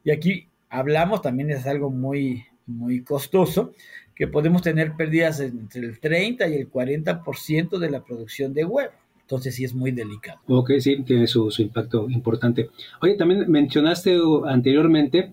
Y 0.04 0.12
aquí 0.12 0.49
hablamos, 0.69 1.23
también 1.23 1.50
es 1.50 1.66
algo 1.66 1.90
muy, 1.90 2.47
muy 2.66 3.02
costoso, 3.02 3.73
que 4.14 4.28
podemos 4.28 4.62
tener 4.62 4.93
pérdidas 4.93 5.40
entre 5.40 5.81
el 5.81 5.99
30 5.99 6.47
y 6.47 6.54
el 6.54 6.71
40% 6.71 7.78
de 7.78 7.90
la 7.90 8.04
producción 8.04 8.54
de 8.54 8.64
huevo. 8.64 8.93
Entonces 9.25 9.54
sí 9.54 9.64
es 9.64 9.75
muy 9.75 9.90
delicado. 9.90 10.40
Ok, 10.47 10.73
sí, 10.78 11.02
tiene 11.02 11.26
su, 11.26 11.50
su 11.50 11.62
impacto 11.62 12.09
importante. 12.11 12.71
Oye, 13.00 13.14
también 13.14 13.50
mencionaste 13.50 14.19
anteriormente 14.47 15.33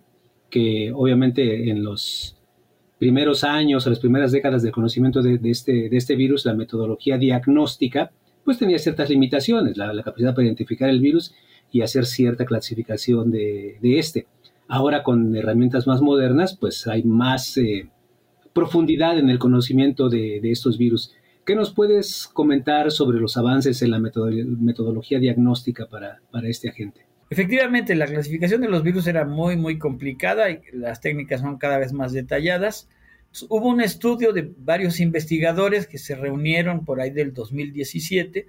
que 0.49 0.91
obviamente 0.93 1.69
en 1.69 1.83
los 1.83 2.37
primeros 2.99 3.43
años, 3.43 3.87
o 3.87 3.89
las 3.89 3.99
primeras 3.99 4.31
décadas 4.31 4.61
de 4.61 4.71
conocimiento 4.71 5.23
de, 5.23 5.39
este, 5.43 5.89
de 5.89 5.97
este 5.97 6.15
virus, 6.15 6.45
la 6.45 6.53
metodología 6.53 7.17
diagnóstica 7.17 8.11
pues 8.43 8.57
tenía 8.57 8.77
ciertas 8.79 9.09
limitaciones, 9.09 9.77
la, 9.77 9.91
capacidad 10.03 10.35
para 10.35 10.45
identificar 10.45 10.89
el 10.89 10.99
virus 10.99 11.33
y 11.71 11.81
hacer 11.81 12.05
cierta 12.05 12.45
clasificación 12.45 13.31
de, 13.31 13.77
este. 13.81 14.27
Ahora 14.67 15.03
con 15.03 15.35
herramientas 15.35 15.87
más 15.87 16.01
modernas, 16.01 16.55
pues 16.55 16.87
hay 16.87 17.03
más 17.03 17.57
eh, 17.57 17.89
profundidad 18.53 19.17
en 19.17 19.29
el 19.29 19.39
conocimiento 19.39 20.09
de, 20.09 20.39
estos 20.43 20.77
virus. 20.77 21.13
¿Qué 21.45 21.55
nos 21.55 21.73
puedes 21.73 22.27
comentar 22.27 22.91
sobre 22.91 23.19
los 23.19 23.35
avances 23.35 23.81
en 23.81 23.91
la 23.91 23.99
metodología 23.99 25.19
diagnóstica 25.19 25.87
para, 25.87 26.21
este 26.43 26.69
agente? 26.69 27.05
Efectivamente, 27.31 27.95
la 27.95 28.05
clasificación 28.05 28.61
de 28.61 28.69
los 28.69 28.83
virus 28.83 29.07
era 29.07 29.25
muy, 29.25 29.57
muy 29.57 29.79
complicada 29.79 30.51
y 30.51 30.61
las 30.71 31.01
técnicas 31.01 31.41
son 31.41 31.57
cada 31.57 31.79
vez 31.79 31.93
más 31.93 32.13
detalladas. 32.13 32.89
Hubo 33.49 33.69
un 33.69 33.81
estudio 33.81 34.33
de 34.33 34.53
varios 34.57 34.99
investigadores 34.99 35.87
que 35.87 35.97
se 35.97 36.15
reunieron 36.15 36.85
por 36.85 37.01
ahí 37.01 37.09
del 37.09 37.33
2017 37.33 38.45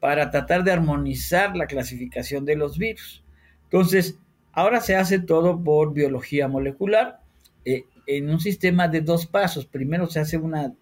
para 0.00 0.30
tratar 0.30 0.64
de 0.64 0.72
armonizar 0.72 1.56
la 1.56 1.66
clasificación 1.66 2.44
de 2.44 2.56
los 2.56 2.78
virus. 2.78 3.22
Entonces, 3.64 4.18
ahora 4.52 4.80
se 4.80 4.96
hace 4.96 5.20
todo 5.20 5.62
por 5.62 5.92
biología 5.92 6.48
molecular 6.48 7.20
eh, 7.64 7.84
en 8.06 8.28
un 8.28 8.40
sistema 8.40 8.88
de 8.88 9.02
dos 9.02 9.26
pasos. 9.26 9.66
Primero 9.66 10.06
se 10.06 10.20
hace 10.20 10.36
una, 10.36 10.74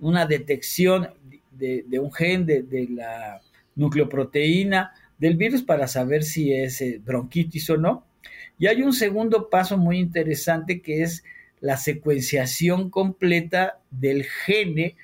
una 0.00 0.26
detección 0.26 1.08
de, 1.50 1.84
un 1.98 2.12
gen 2.12 2.46
de, 2.46 2.62
de, 2.62 2.88
la 2.88 3.40
nucleoproteína 3.74 4.92
del 5.18 5.36
virus 5.36 5.62
para 5.62 5.88
saber 5.88 6.22
si 6.22 6.52
es 6.52 6.80
eh, 6.80 7.00
bronquitis 7.04 7.68
o 7.70 7.76
no. 7.76 8.06
Y 8.58 8.66
hay 8.66 8.82
un 8.82 8.92
segundo 8.92 9.48
paso 9.50 9.76
muy 9.76 9.98
interesante 9.98 10.80
que 10.80 11.02
es 11.02 11.24
la 11.60 11.76
secuenciación 11.76 12.90
completa 12.90 13.80
del 13.90 14.24
gene 14.24 14.96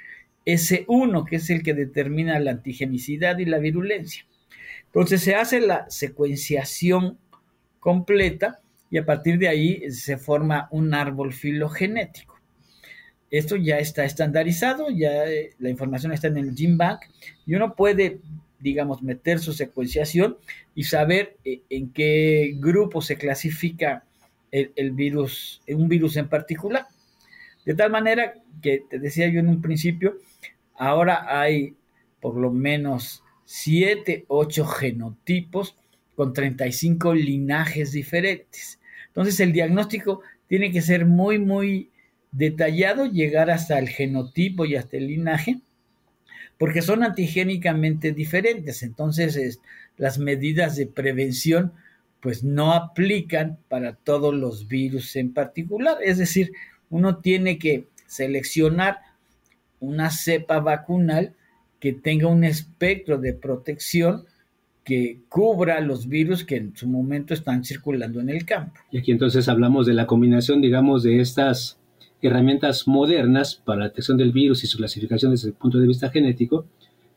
S1, 0.47 1.25
que 1.25 1.37
es 1.37 1.51
el 1.51 1.63
que 1.63 1.75
determina 1.75 2.39
la 2.39 2.53
antigenicidad 2.53 3.39
y 3.39 3.45
la 3.45 3.59
virulencia. 3.59 4.25
Entonces 4.87 5.23
se 5.23 5.35
hace 5.35 5.61
la 5.61 5.91
secuenciación 5.91 7.19
completa 7.81 8.61
y 8.91 8.99
a 8.99 9.05
partir 9.05 9.39
de 9.39 9.49
ahí 9.49 9.91
se 9.91 10.19
forma 10.19 10.69
un 10.71 10.95
árbol 10.95 11.33
filogenético. 11.33 12.34
Esto 13.35 13.57
ya 13.57 13.81
está 13.81 14.05
estandarizado, 14.05 14.91
ya 14.91 15.25
eh, 15.27 15.55
la 15.59 15.69
información 15.69 16.13
está 16.13 16.29
en 16.29 16.37
el 16.37 16.55
GenBank 16.55 17.01
y 17.45 17.57
uno 17.57 17.75
puede, 17.75 18.21
digamos, 18.61 19.03
meter 19.03 19.41
su 19.41 19.53
secuenciación 19.53 20.37
y 20.77 20.85
saber 20.85 21.37
eh, 21.45 21.63
en 21.69 21.91
qué 21.91 22.55
grupo 22.57 23.03
se 23.03 23.17
clasifica 23.17 24.05
el, 24.53 24.93
virus, 24.93 25.61
un 25.67 25.89
virus 25.89 26.17
en 26.17 26.29
particular. 26.29 26.87
De 27.67 27.75
tal 27.75 27.91
manera 27.91 28.35
que 28.63 28.85
te 28.89 29.01
decía 29.01 29.27
yo 29.27 29.41
en 29.41 29.49
un 29.49 29.61
principio, 29.61 30.15
ahora 30.77 31.41
hay 31.41 31.75
por 32.21 32.37
lo 32.37 32.53
menos 32.53 33.25
7, 33.47 34.27
8 34.29 34.65
genotipos 34.65 35.77
con 36.15 36.33
35 36.35 37.15
linajes 37.15 37.91
diferentes. 37.91 38.79
Entonces 39.09 39.41
el 39.41 39.53
diagnóstico 39.53 40.21
tiene 40.47 40.71
que 40.71 40.83
ser 40.83 41.05
muy, 41.05 41.41
muy 41.41 41.91
detallado, 42.35 43.07
llegar 43.07 43.51
hasta 43.51 43.79
el 43.79 43.89
genotipo 43.89 44.65
y 44.65 44.77
hasta 44.77 44.97
el 44.97 45.07
linaje, 45.07 45.61
porque 46.59 46.83
son 46.83 47.03
antigénicamente 47.03 48.13
diferentes. 48.13 48.83
Entonces 48.83 49.61
las 49.97 50.19
medidas 50.19 50.77
de 50.77 50.87
prevención 50.87 51.73
pues 52.21 52.43
no 52.43 52.73
aplican 52.73 53.59
para 53.69 53.95
todos 53.95 54.35
los 54.35 54.67
virus 54.67 55.15
en 55.17 55.33
particular. 55.33 55.99
Es 56.03 56.19
decir, 56.19 56.53
uno 56.91 57.19
tiene 57.19 57.59
que 57.59 57.87
seleccionar 58.07 58.99
una 59.79 60.11
cepa 60.11 60.61
vacunal 60.61 61.35
que 61.79 61.93
tenga 61.93 62.29
un 62.29 62.45
espectro 62.45 63.19
de 63.19 63.35
protección 63.35 64.25
que 64.85 65.21
cubra 65.29 65.81
los 65.81 66.09
virus 66.09 66.45
que 66.45 66.57
en 66.57 66.77
su 66.77 66.89
momento 66.89 67.35
están 67.35 67.65
circulando 67.65 68.21
en 68.21 68.31
el 68.31 68.45
campo. 68.45 68.81
Y 68.91 68.99
aquí 68.99 69.13
entonces 69.13 69.49
hablamos 69.49 69.87
de 69.87 69.95
la 69.95 70.07
combinación, 70.07 70.61
digamos, 70.61 71.03
de 71.03 71.21
estas 71.21 71.79
herramientas 72.29 72.89
modernas 72.89 73.55
para 73.55 73.81
la 73.81 73.85
detección 73.87 74.17
del 74.17 74.33
virus 74.33 74.65
y 74.65 74.67
su 74.67 74.79
clasificación 74.79 75.33
desde 75.33 75.49
el 75.49 75.55
punto 75.55 75.79
de 75.79 75.87
vista 75.87 76.11
genético, 76.11 76.67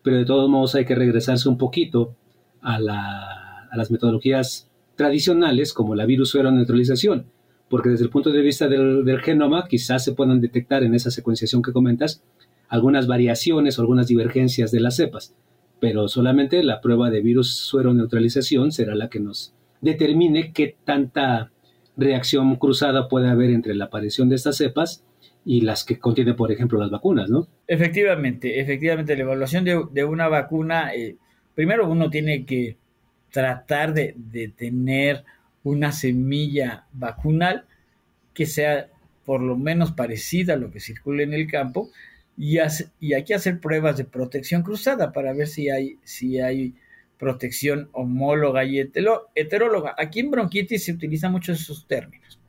pero 0.04 0.18
de 0.18 0.26
todos 0.26 0.50
modos 0.50 0.76
hay 0.76 0.86
que 0.86 0.96
regresarse 0.96 1.48
un 1.50 1.58
poquito 1.58 2.14
a, 2.62 2.80
las 2.80 3.92
metodologías 3.92 4.70
tradicionales 4.96 5.74
como 5.74 5.96
la 5.96 6.06
virus 6.06 6.36
neutralización, 6.36 7.26
porque 7.70 7.90
desde 7.90 8.06
el 8.06 8.10
punto 8.10 8.32
de 8.32 8.42
vista 8.42 8.68
del, 8.68 9.20
genoma 9.22 9.68
quizás 9.68 10.04
se 10.04 10.14
puedan 10.14 10.42
detectar 10.42 10.84
en 10.84 10.96
esa 10.96 11.12
secuenciación 11.12 11.62
que 11.62 11.74
comentas 11.74 12.24
algunas 12.68 13.08
variaciones 13.08 13.78
o 13.78 13.82
algunas 13.82 14.08
divergencias 14.08 14.72
de 14.72 14.80
las 14.80 14.96
cepas, 14.96 15.34
pero 15.80 16.08
solamente 16.08 16.64
la 16.64 16.82
prueba 16.82 17.10
de 17.10 17.22
virus 17.22 17.74
neutralización 17.74 18.72
será 18.72 18.96
la 18.96 19.10
que 19.10 19.20
nos 19.20 19.54
determine 19.82 20.52
qué 20.52 20.76
tanta 20.84 21.52
reacción 21.98 22.56
cruzada 22.56 23.10
puede 23.10 23.30
haber 23.30 23.50
entre 23.50 23.76
la 23.76 23.86
aparición 23.86 24.30
de 24.30 24.36
estas 24.36 24.58
cepas 24.58 25.04
y 25.44 25.62
las 25.62 25.84
que 25.84 26.00
contiene, 26.00 26.34
por 26.34 26.52
ejemplo, 26.52 26.80
las 26.80 26.92
vacunas, 26.92 27.30
¿no? 27.30 27.48
Efectivamente, 27.68 28.60
efectivamente, 28.60 29.16
la 29.16 29.24
evaluación 29.24 29.64
de, 29.66 30.04
una 30.04 30.28
vacuna, 30.28 30.94
eh, 30.94 31.16
primero 31.56 31.90
uno 31.90 32.10
tiene 32.10 32.46
que 32.46 32.78
tratar 33.32 33.94
de, 33.94 34.16
tener 34.56 35.24
una 35.64 35.92
semilla 35.92 36.86
vacunal 36.94 37.66
que 38.34 38.46
sea 38.46 38.88
por 39.26 39.42
lo 39.42 39.58
menos 39.58 39.92
parecida 39.92 40.54
a 40.54 40.58
lo 40.58 40.72
que 40.72 40.80
circula 40.80 41.24
en 41.24 41.34
el 41.34 41.50
campo 41.50 41.90
y, 42.38 42.58
y 43.00 43.14
hay 43.14 43.24
que 43.24 43.34
hacer 43.34 43.60
pruebas 43.60 43.98
de 43.98 44.06
protección 44.06 44.64
cruzada 44.64 45.12
para 45.12 45.34
ver 45.34 45.48
si 45.48 45.70
hay, 45.70 45.98
si 46.04 46.40
hay 46.40 46.76
protección 47.18 47.90
homóloga 47.92 48.64
y 48.66 48.80
heteróloga. 48.80 49.96
Aquí 49.98 50.20
en 50.20 50.32
bronquitis 50.32 50.86
se 50.86 50.92
utilizan 50.92 51.32
muchos 51.32 51.62
esos 51.62 51.88
términos. 51.88 52.40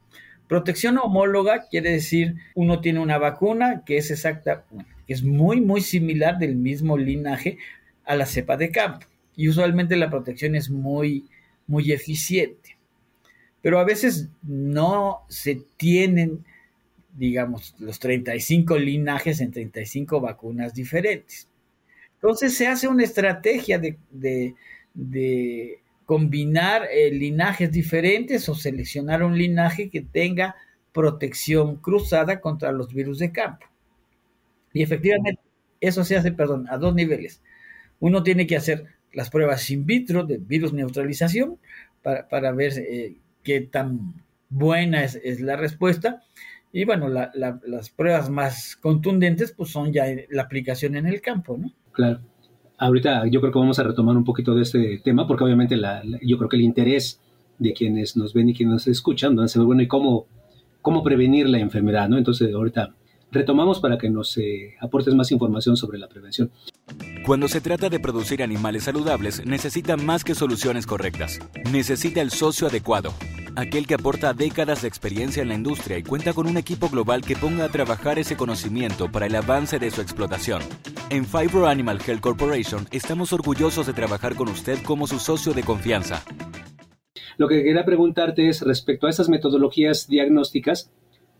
Protección 0.46 0.98
homóloga 0.98 1.68
quiere 1.68 1.90
decir 1.90 2.36
uno 2.54 2.80
tiene 2.80 3.00
una 3.00 3.18
vacuna 3.18 3.82
que 3.84 3.98
es 3.98 4.10
exacta, 4.10 4.64
que 5.06 5.12
es 5.12 5.22
muy, 5.22 5.60
muy 5.60 5.80
similar 5.80 6.38
del 6.38 6.56
mismo 6.56 6.96
linaje 6.96 7.58
a 8.04 8.16
la 8.16 8.26
cepa 8.26 8.56
de 8.56 8.70
campo. 8.70 9.06
Y 9.36 9.48
usualmente 9.48 9.96
la 9.96 10.10
protección 10.10 10.54
es 10.54 10.70
muy, 10.70 11.26
muy 11.66 11.92
eficiente. 11.92 12.78
Pero 13.60 13.78
a 13.78 13.84
veces 13.84 14.28
no 14.42 15.20
se 15.28 15.62
tienen, 15.76 16.44
digamos, 17.14 17.74
los 17.78 17.98
35 17.98 18.78
linajes 18.78 19.40
en 19.40 19.52
35 19.52 20.20
vacunas 20.20 20.74
diferentes. 20.74 21.48
Entonces 22.20 22.56
se 22.56 22.66
hace 22.66 22.88
una 22.88 23.04
estrategia 23.04 23.78
de, 23.78 23.96
de 24.94 25.80
combinar 26.08 26.88
eh, 26.90 27.10
linajes 27.10 27.70
diferentes 27.70 28.48
o 28.48 28.54
seleccionar 28.54 29.22
un 29.22 29.36
linaje 29.36 29.90
que 29.90 30.00
tenga 30.00 30.56
protección 30.94 31.76
cruzada 31.76 32.40
contra 32.40 32.72
los 32.72 32.94
virus 32.94 33.18
de 33.18 33.30
campo. 33.30 33.66
Y 34.72 34.82
efectivamente, 34.82 35.42
eso 35.82 36.04
se 36.04 36.16
hace, 36.16 36.32
perdón, 36.32 36.66
a 36.70 36.78
dos 36.78 36.94
niveles. 36.94 37.42
Uno 38.00 38.22
tiene 38.22 38.46
que 38.46 38.56
hacer 38.56 38.86
las 39.12 39.28
pruebas 39.28 39.70
in 39.70 39.84
vitro 39.84 40.24
de 40.24 40.38
virus 40.38 40.72
neutralización 40.72 41.58
para, 42.02 42.52
ver 42.52 42.72
eh, 42.78 43.16
qué 43.42 43.60
tan 43.60 44.14
buena 44.48 45.04
es, 45.04 45.40
la 45.40 45.56
respuesta. 45.56 46.22
Y 46.72 46.86
bueno, 46.86 47.10
las 47.10 47.90
pruebas 47.90 48.30
más 48.30 48.76
contundentes 48.76 49.52
pues 49.52 49.70
son 49.70 49.92
ya 49.92 50.06
la 50.30 50.42
aplicación 50.42 50.96
en 50.96 51.06
el 51.06 51.20
campo, 51.20 51.58
¿no? 51.58 51.70
Claro 51.98 52.20
ahorita 52.78 53.26
yo 53.26 53.40
creo 53.40 53.52
que 53.52 53.58
vamos 53.58 53.78
a 53.78 53.82
retomar 53.82 54.16
un 54.16 54.24
poquito 54.24 54.54
de 54.54 54.62
este 54.62 55.00
tema, 55.04 55.26
porque 55.26 55.44
obviamente 55.44 55.76
la, 55.76 56.02
yo 56.22 56.38
creo 56.38 56.48
que 56.48 56.56
el 56.56 56.62
interés 56.62 57.20
de 57.58 57.72
quienes 57.72 58.16
nos 58.16 58.32
ven 58.32 58.48
y 58.48 58.54
quienes 58.54 58.72
nos 58.72 58.86
escuchan, 58.86 59.34
¿no? 59.34 59.46
se 59.48 59.58
bueno, 59.58 59.82
y 59.82 59.88
cómo, 59.88 60.26
cómo 60.80 61.02
prevenir 61.02 61.48
la 61.48 61.58
enfermedad, 61.58 62.08
¿no? 62.08 62.16
Entonces 62.16 62.54
ahorita 62.54 62.94
retomamos 63.32 63.80
para 63.80 63.98
que 63.98 64.08
nos 64.08 64.38
eh, 64.38 64.74
aportes 64.80 65.14
más 65.14 65.32
información 65.32 65.76
sobre 65.76 65.98
la 65.98 66.08
prevención. 66.08 66.50
Cuando 67.28 67.46
se 67.46 67.60
trata 67.60 67.90
de 67.90 68.00
producir 68.00 68.42
animales 68.42 68.84
saludables, 68.84 69.44
necesita 69.44 69.98
más 69.98 70.24
que 70.24 70.34
soluciones 70.34 70.86
correctas. 70.86 71.38
Necesita 71.70 72.22
el 72.22 72.30
socio 72.30 72.68
adecuado 72.68 73.12
aquel 73.54 73.86
que 73.86 73.92
aporta 73.92 74.32
décadas 74.32 74.80
de 74.80 74.88
experiencia 74.88 75.42
en 75.42 75.48
la 75.48 75.54
industria 75.54 75.98
y 75.98 76.02
cuenta 76.04 76.32
con 76.32 76.46
un 76.46 76.56
equipo 76.56 76.88
global 76.88 77.20
que 77.20 77.36
ponga 77.36 77.66
a 77.66 77.68
trabajar 77.68 78.18
ese 78.18 78.34
conocimiento 78.34 79.12
para 79.12 79.26
el 79.26 79.34
avance 79.34 79.78
de 79.78 79.90
su 79.90 80.00
explotación. 80.00 80.62
En 81.10 81.26
Fibro 81.26 81.66
Animal 81.66 81.98
Health 82.00 82.20
Corporation 82.20 82.86
estamos 82.92 83.34
orgullosos 83.34 83.86
de 83.86 83.92
trabajar 83.92 84.34
con 84.34 84.48
usted 84.48 84.78
como 84.82 85.06
su 85.06 85.18
socio 85.18 85.52
de 85.52 85.64
confianza. 85.64 86.24
Lo 87.36 87.46
que 87.46 87.62
quería 87.62 87.84
preguntarte 87.84 88.48
es 88.48 88.62
respecto 88.62 89.06
a 89.06 89.10
esas 89.10 89.28
metodologías 89.28 90.08
diagnósticas, 90.08 90.90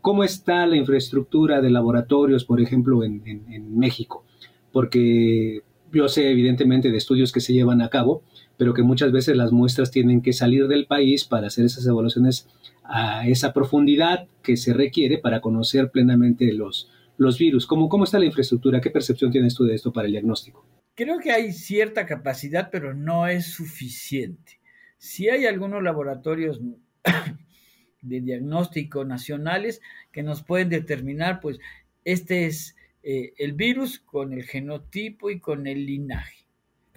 ¿cómo 0.02 0.22
está 0.22 0.66
la 0.66 0.76
infraestructura 0.76 1.62
de 1.62 1.70
laboratorios, 1.70 2.44
por 2.44 2.60
ejemplo, 2.60 3.04
en, 3.04 3.22
en 3.26 3.78
México? 3.78 4.26
Porque 4.70 5.62
yo 5.92 6.08
sé 6.08 6.30
evidentemente 6.30 6.90
de 6.90 6.96
estudios 6.96 7.32
que 7.32 7.40
se 7.40 7.52
llevan 7.52 7.80
a 7.82 7.88
cabo, 7.88 8.22
pero 8.56 8.74
que 8.74 8.82
muchas 8.82 9.12
veces 9.12 9.36
las 9.36 9.52
muestras 9.52 9.90
tienen 9.90 10.22
que 10.22 10.32
salir 10.32 10.68
del 10.68 10.86
país 10.86 11.24
para 11.24 11.46
hacer 11.46 11.64
esas 11.64 11.86
evaluaciones 11.86 12.48
a 12.84 13.26
esa 13.28 13.52
profundidad 13.52 14.26
que 14.42 14.56
se 14.56 14.72
requiere 14.72 15.18
para 15.18 15.40
conocer 15.40 15.90
plenamente 15.90 16.52
los, 16.52 16.90
los 17.16 17.38
virus. 17.38 17.66
¿Cómo, 17.66 17.88
¿Cómo 17.88 18.04
está 18.04 18.18
la 18.18 18.26
infraestructura? 18.26 18.80
¿Qué 18.80 18.90
percepción 18.90 19.30
tienes 19.30 19.54
tú 19.54 19.64
de 19.64 19.74
esto 19.74 19.92
para 19.92 20.06
el 20.06 20.12
diagnóstico? 20.12 20.66
Creo 20.94 21.18
que 21.20 21.30
hay 21.30 21.52
cierta 21.52 22.06
capacidad, 22.06 22.70
pero 22.72 22.94
no 22.94 23.26
es 23.28 23.46
suficiente. 23.46 24.58
Si 24.96 25.28
hay 25.28 25.46
algunos 25.46 25.82
laboratorios 25.82 26.60
de 28.02 28.20
diagnóstico 28.20 29.04
nacionales 29.04 29.80
que 30.10 30.22
nos 30.22 30.42
pueden 30.42 30.70
determinar, 30.70 31.40
pues, 31.40 31.60
este 32.04 32.46
es 32.46 32.74
eh, 33.10 33.32
el 33.38 33.52
virus 33.52 34.00
con 34.00 34.32
el 34.32 34.44
genotipo 34.44 35.30
y 35.30 35.40
con 35.40 35.66
el 35.66 35.86
linaje 35.86 36.38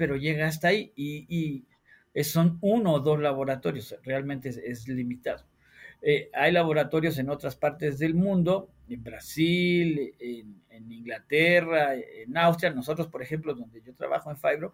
pero 0.02 0.15
llega 0.15 0.47
hasta 0.47 0.69
ahí 0.69 0.91
y, 0.95 1.63
son 2.24 2.58
uno 2.62 2.93
o 2.93 3.00
dos 3.02 3.19
laboratorios, 3.19 3.95
realmente 4.02 4.50
es, 4.50 4.88
limitado. 4.88 5.45
Eh, 6.02 6.32
hay 6.34 6.52
laboratorios 6.52 7.19
en 7.19 7.30
otras 7.30 7.56
partes 7.56 8.00
del 8.00 8.15
mundo, 8.15 8.71
en 8.89 9.04
Brasil, 9.04 10.15
en, 10.19 10.91
Inglaterra, 10.91 11.93
en 11.93 12.36
Austria. 12.36 12.71
Nosotros, 12.71 13.10
por 13.10 13.21
ejemplo, 13.21 13.54
donde 13.54 13.80
yo 13.84 13.93
trabajo 13.93 14.32
en 14.32 14.38
Fibro, 14.38 14.74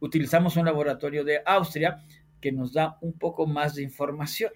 utilizamos 0.00 0.56
un 0.56 0.64
laboratorio 0.64 1.22
de 1.22 1.42
Austria 1.46 2.02
que 2.40 2.50
nos 2.50 2.72
da 2.72 2.98
un 3.02 3.12
poco 3.12 3.46
más 3.46 3.76
de 3.76 3.84
información. 3.84 4.50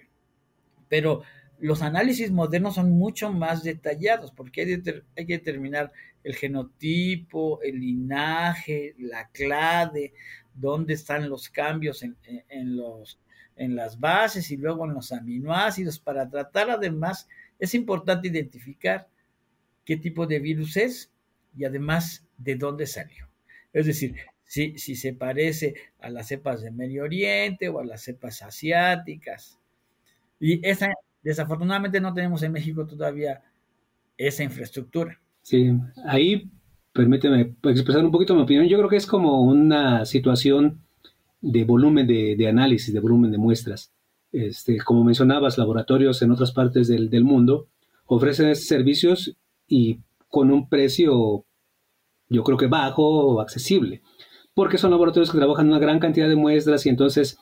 Pero 0.89 1.23
los 1.57 1.81
análisis 1.81 2.31
modernos 2.31 2.75
son 2.75 2.91
mucho 2.91 3.31
más 3.31 3.63
detallados 3.63 4.33
porque 4.33 4.63
hay, 4.63 4.83
hay 5.15 5.25
que 5.25 5.37
determinar 5.37 5.93
el 6.23 6.35
genotipo, 6.35 7.61
el 7.61 7.79
linaje, 7.79 8.95
la 8.97 9.29
clade, 9.29 10.13
dónde 10.53 10.93
están 10.93 11.29
los 11.29 11.49
cambios 11.49 12.03
en, 12.03 12.15
los, 12.75 13.19
en 13.55 13.75
las 13.75 13.99
bases 13.99 14.51
y 14.51 14.57
luego 14.57 14.85
en 14.85 14.93
los 14.93 15.11
aminoácidos. 15.11 15.99
Para 15.99 16.29
tratar 16.29 16.69
además, 16.69 17.27
es 17.59 17.73
importante 17.73 18.27
identificar 18.27 19.07
qué 19.85 19.97
tipo 19.97 20.27
de 20.27 20.39
virus 20.39 20.77
es 20.77 21.11
y 21.57 21.65
además 21.65 22.25
de 22.37 22.55
dónde 22.55 22.85
salió. 22.87 23.29
Es 23.73 23.85
decir, 23.85 24.15
si, 24.43 24.77
si 24.77 24.95
se 24.95 25.13
parece 25.13 25.75
a 25.99 26.09
las 26.09 26.27
cepas 26.27 26.61
de 26.61 26.71
Medio 26.71 27.03
Oriente 27.03 27.69
o 27.69 27.79
a 27.79 27.85
las 27.85 28.03
cepas 28.03 28.41
asiáticas. 28.41 29.57
Y 30.39 30.65
esa, 30.67 30.91
desafortunadamente 31.23 32.01
no 32.01 32.13
tenemos 32.13 32.43
en 32.43 32.51
México 32.51 32.85
todavía 32.85 33.43
esa 34.17 34.43
infraestructura. 34.43 35.19
Sí, 35.41 35.71
ahí 36.05 36.49
permíteme 36.93 37.55
expresar 37.63 38.03
un 38.03 38.11
poquito 38.11 38.35
mi 38.35 38.41
opinión. 38.41 38.67
Yo 38.67 38.77
creo 38.77 38.89
que 38.89 38.97
es 38.97 39.07
como 39.07 39.41
una 39.41 40.05
situación 40.05 40.81
de 41.41 41.63
volumen 41.63 42.07
de, 42.07 42.47
análisis, 42.47 42.93
de 42.93 42.99
volumen 42.99 43.31
de 43.31 43.37
muestras. 43.37 43.91
Este, 44.31 44.77
como 44.77 45.03
mencionabas, 45.03 45.57
laboratorios 45.57 46.21
en 46.21 46.31
otras 46.31 46.51
partes 46.51 46.87
del, 46.87 47.23
mundo 47.23 47.67
ofrecen 48.05 48.55
servicios 48.55 49.35
y 49.67 49.99
con 50.27 50.51
un 50.51 50.69
precio, 50.69 51.45
yo 52.29 52.43
creo 52.43 52.57
que 52.57 52.67
bajo 52.67 53.03
o 53.03 53.41
accesible, 53.41 54.01
porque 54.53 54.77
son 54.77 54.91
laboratorios 54.91 55.31
que 55.31 55.37
trabajan 55.37 55.67
una 55.67 55.79
gran 55.79 55.99
cantidad 55.99 56.29
de 56.29 56.35
muestras 56.35 56.85
y 56.85 56.89
entonces 56.89 57.37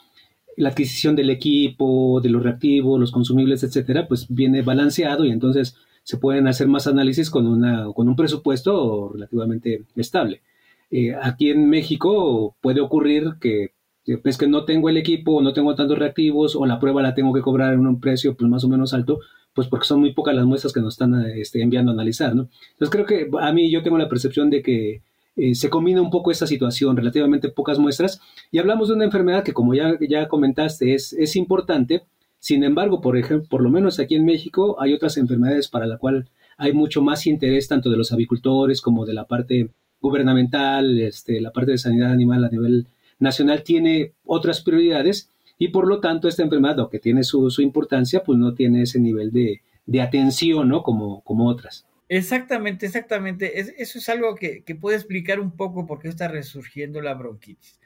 la 0.57 0.69
adquisición 0.69 1.15
del 1.15 1.29
equipo, 1.29 2.19
de 2.21 2.29
los 2.29 2.43
reactivos, 2.43 2.99
los 2.99 3.11
consumibles, 3.11 3.63
etcétera, 3.63 4.07
pues 4.07 4.27
viene 4.29 4.61
balanceado 4.61 5.25
y 5.25 5.31
entonces 5.31 5.75
se 6.09 6.17
pueden 6.17 6.47
hacer 6.47 6.67
más 6.67 6.87
análisis 6.87 7.29
con, 7.29 7.45
una, 7.45 7.85
con 7.93 8.07
un 8.09 8.15
presupuesto 8.15 9.11
relativamente 9.13 9.83
estable. 9.95 10.41
Eh, 10.89 11.13
aquí 11.13 11.51
en 11.51 11.69
México 11.69 12.55
puede 12.61 12.81
ocurrir 12.81 13.35
que 13.39 13.73
es 14.07 14.37
que 14.39 14.47
no 14.47 14.65
tengo 14.65 14.89
el 14.89 14.97
equipo, 14.97 15.39
no 15.43 15.53
tengo 15.53 15.75
tantos 15.75 15.99
reactivos 15.99 16.55
o 16.55 16.65
la 16.65 16.79
prueba 16.79 17.03
la 17.03 17.13
tengo 17.13 17.31
que 17.31 17.43
cobrar 17.43 17.75
en 17.75 17.85
un 17.85 17.99
precio 17.99 18.35
pues 18.35 18.49
más 18.49 18.63
o 18.63 18.67
menos 18.67 18.95
alto, 18.95 19.19
pues 19.53 19.67
porque 19.67 19.85
son 19.85 19.99
muy 19.99 20.11
pocas 20.11 20.33
las 20.33 20.45
muestras 20.45 20.73
que 20.73 20.79
nos 20.79 20.95
están 20.95 21.13
este, 21.27 21.61
enviando 21.61 21.91
a 21.91 21.93
analizar, 21.93 22.33
¿no? 22.33 22.49
Entonces 22.71 22.89
creo 22.89 23.05
que 23.05 23.29
a 23.39 23.53
mí 23.53 23.69
yo 23.69 23.83
tengo 23.83 23.99
la 23.99 24.09
percepción 24.09 24.49
de 24.49 24.63
que 24.63 25.03
eh, 25.35 25.53
se 25.53 25.69
combina 25.69 26.01
un 26.01 26.09
poco 26.09 26.31
esta 26.31 26.47
situación, 26.47 26.97
relativamente 26.97 27.49
pocas 27.49 27.77
muestras, 27.77 28.19
y 28.51 28.57
hablamos 28.57 28.87
de 28.87 28.95
una 28.95 29.05
enfermedad 29.05 29.43
que 29.43 29.53
como 29.53 29.75
ya, 29.75 29.95
ya 30.09 30.27
comentaste 30.27 30.95
es, 30.95 31.13
es 31.13 31.35
importante, 31.35 32.01
sin 32.39 32.63
embargo, 32.63 33.01
por 33.01 33.17
ejemplo, 33.17 33.47
por 33.49 33.61
lo 33.61 33.69
menos 33.69 33.99
aquí 33.99 34.15
en 34.15 34.25
México 34.25 34.81
hay 34.81 34.93
otras 34.93 35.17
enfermedades 35.17 35.67
para 35.67 35.85
la 35.87 35.97
cual 35.97 36.29
hay 36.57 36.73
mucho 36.73 37.01
más 37.01 37.27
interés 37.27 37.67
tanto 37.67 37.89
de 37.89 37.97
los 37.97 38.11
avicultores 38.11 38.81
como 38.81 39.05
de 39.05 39.13
la 39.13 39.25
parte 39.25 39.69
gubernamental, 40.01 40.99
este, 40.99 41.41
la 41.41 41.51
parte 41.51 41.71
de 41.71 41.77
sanidad 41.77 42.11
animal 42.11 42.43
a 42.45 42.49
nivel 42.49 42.87
nacional 43.19 43.63
tiene 43.63 44.13
otras 44.25 44.61
prioridades 44.61 45.29
y 45.57 45.69
por 45.69 45.87
lo 45.87 45.99
tanto 45.99 46.27
esta 46.27 46.43
enfermedad, 46.43 46.79
aunque 46.79 46.99
tiene 46.99 47.23
su, 47.23 47.53
importancia, 47.59 48.23
pues 48.23 48.39
no 48.39 48.53
tiene 48.53 48.83
ese 48.83 48.99
nivel 48.99 49.31
de, 49.31 49.61
atención, 50.01 50.69
¿no? 50.69 50.83
Como, 50.83 51.21
como 51.23 51.47
otras. 51.47 51.85
Exactamente, 52.07 52.85
exactamente. 52.85 53.59
eso 53.59 53.99
es 53.99 54.09
algo 54.09 54.35
que, 54.35 54.63
puede 54.79 54.95
explicar 54.95 55.39
un 55.39 55.51
poco 55.51 55.85
por 55.85 55.99
qué 55.99 56.07
está 56.07 56.29
resurgiendo 56.29 57.01
la 57.01 57.13
bronquitis. 57.13 57.79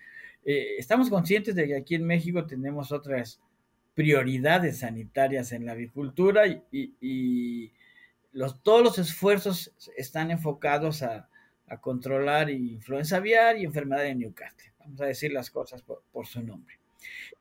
Eh, 0.45 0.75
estamos 0.77 1.09
conscientes 1.09 1.55
de 1.55 1.67
que 1.67 1.75
aquí 1.75 1.95
en 1.95 2.05
México 2.05 2.45
tenemos 2.45 2.91
otras 2.91 3.41
prioridades 3.93 4.79
sanitarias 4.79 5.51
en 5.51 5.65
la 5.65 5.73
avicultura 5.73 6.43
y, 6.47 7.71
los, 8.32 8.63
todos 8.63 8.84
los 8.84 8.97
esfuerzos 8.97 9.73
están 9.95 10.32
enfocados 10.32 11.03
a, 11.03 11.29
controlar 11.82 12.51
influenza 12.51 13.17
aviar 13.17 13.58
y 13.58 13.63
enfermedad 13.63 14.03
de 14.03 14.13
Newcastle. 14.13 14.73
Vamos 14.77 15.01
a 15.01 15.06
decir 15.06 15.32
las 15.32 15.49
cosas 15.49 15.82
por, 15.82 16.27
su 16.27 16.43
nombre. 16.43 16.79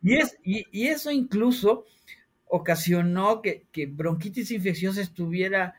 Y, 0.01 0.15
es, 0.15 0.39
y, 0.43 0.87
eso 0.87 1.11
incluso 1.11 1.85
ocasionó 2.47 3.43
que, 3.43 3.67
que 3.71 3.85
bronquitis 3.85 4.51
infecciosa 4.51 5.03
estuviera 5.03 5.75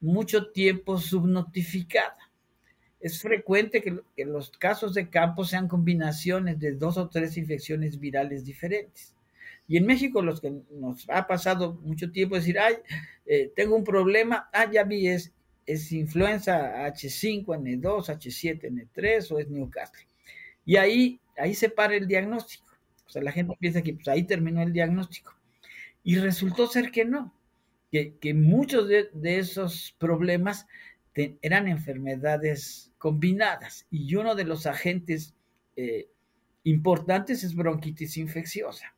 mucho 0.00 0.50
tiempo 0.50 0.98
subnotificada. 0.98 2.18
Es 3.00 3.20
frecuente 3.20 3.82
que, 3.82 4.24
los 4.24 4.50
casos 4.50 4.94
de 4.94 5.10
campo 5.10 5.44
sean 5.44 5.66
combinaciones 5.66 6.58
de 6.60 6.72
dos 6.72 6.96
o 6.98 7.08
tres 7.08 7.36
infecciones 7.36 7.98
virales 7.98 8.44
diferentes. 8.44 9.14
Y 9.68 9.76
en 9.76 9.86
México, 9.86 10.22
los 10.22 10.40
que 10.40 10.52
nos 10.70 11.08
ha 11.08 11.26
pasado 11.26 11.74
mucho 11.82 12.10
tiempo 12.10 12.34
decir, 12.34 12.58
ay, 12.58 12.76
eh, 13.26 13.52
tengo 13.54 13.76
un 13.76 13.84
problema, 13.84 14.48
ah, 14.52 14.70
ya 14.70 14.84
vi, 14.84 15.08
es, 15.08 15.32
es 15.66 15.92
influenza 15.92 16.86
H5N2, 16.88 17.80
H7N3 17.80 19.30
o 19.30 19.38
es 19.38 19.48
Newcastle. 19.48 20.06
Y 20.64 20.76
ahí, 20.76 21.20
ahí 21.36 21.54
se 21.54 21.70
para 21.70 21.94
el 21.94 22.06
diagnóstico. 22.06 22.66
O 23.06 23.10
sea, 23.10 23.22
la 23.22 23.32
gente 23.32 23.56
piensa 23.58 23.82
que 23.82 23.94
pues, 23.94 24.08
ahí 24.08 24.24
terminó 24.24 24.62
el 24.62 24.72
diagnóstico. 24.72 25.34
Y 26.04 26.16
resultó 26.16 26.66
ser 26.66 26.90
que 26.90 27.04
no, 27.04 27.32
que, 27.92 28.34
muchos 28.34 28.88
de, 28.88 29.10
esos 29.38 29.94
problemas 29.98 30.66
eran 31.14 31.68
enfermedades 31.68 32.90
combinadas 32.96 33.86
y 33.90 34.14
uno 34.14 34.34
de 34.34 34.44
los 34.44 34.66
agentes 34.66 35.34
eh, 35.76 36.08
importantes 36.64 37.44
es 37.44 37.54
bronquitis 37.54 38.16
infecciosa. 38.16 38.94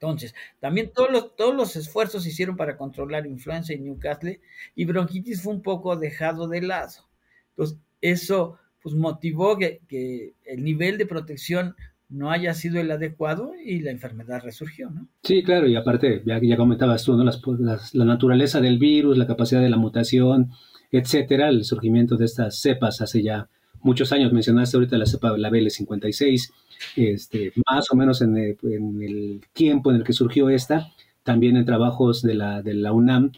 Entonces, 0.00 0.34
también 0.60 0.92
todos 0.94 1.10
los, 1.10 1.36
todos 1.36 1.54
los 1.54 1.76
esfuerzos 1.76 2.22
se 2.22 2.30
hicieron 2.30 2.56
para 2.56 2.78
controlar 2.78 3.26
influenza 3.26 3.74
y 3.74 3.80
Newcastle 3.80 4.40
y 4.74 4.86
bronquitis 4.86 5.42
fue 5.42 5.52
un 5.52 5.60
poco 5.60 5.94
dejado 5.96 6.48
de 6.48 6.62
lado. 6.62 7.06
Entonces, 7.50 7.78
eso 8.00 8.58
pues 8.82 8.94
motivó 8.94 9.58
que, 9.58 9.82
que 9.88 10.32
el 10.46 10.64
nivel 10.64 10.96
de 10.96 11.04
protección 11.04 11.76
no 12.08 12.30
haya 12.30 12.54
sido 12.54 12.80
el 12.80 12.90
adecuado 12.90 13.52
y 13.62 13.80
la 13.80 13.90
enfermedad 13.90 14.42
resurgió, 14.42 14.88
¿no? 14.88 15.06
Sí, 15.22 15.42
claro, 15.42 15.68
y 15.68 15.76
aparte, 15.76 16.22
ya, 16.24 16.40
ya 16.42 16.56
comentabas 16.56 17.04
tú, 17.04 17.14
¿no? 17.14 17.24
la 17.24 18.04
naturaleza 18.04 18.60
del 18.62 18.78
virus, 18.78 19.18
la 19.18 19.26
capacidad 19.26 19.60
de 19.60 19.68
la 19.68 19.76
mutación, 19.76 20.50
etcétera, 20.90 21.50
el 21.50 21.64
surgimiento 21.64 22.16
de 22.16 22.24
estas 22.24 22.58
cepas 22.58 23.02
hace 23.02 23.22
ya 23.22 23.48
muchos 23.82 24.12
años, 24.12 24.32
mencionaste 24.32 24.76
ahorita 24.76 24.98
la 24.98 25.06
cepa, 25.06 25.36
la 25.36 25.50
BL56, 25.50 26.52
este, 26.96 27.52
más 27.70 27.90
o 27.90 27.96
menos 27.96 28.22
en 28.22 28.36
el, 28.36 29.40
tiempo 29.52 29.90
en 29.90 29.96
el 29.96 30.04
que 30.04 30.12
surgió 30.12 30.48
esta, 30.48 30.92
también 31.22 31.56
en 31.56 31.64
trabajos 31.64 32.22
de 32.22 32.34
la, 32.34 32.62
de 32.62 32.74
la 32.74 32.92
UNAM 32.92 33.32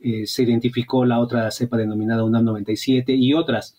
eh, 0.00 0.26
se 0.26 0.44
identificó 0.44 1.04
la 1.04 1.18
otra 1.18 1.50
cepa 1.50 1.76
denominada 1.76 2.24
UNAM 2.24 2.44
97 2.44 3.14
y 3.14 3.34
otras. 3.34 3.76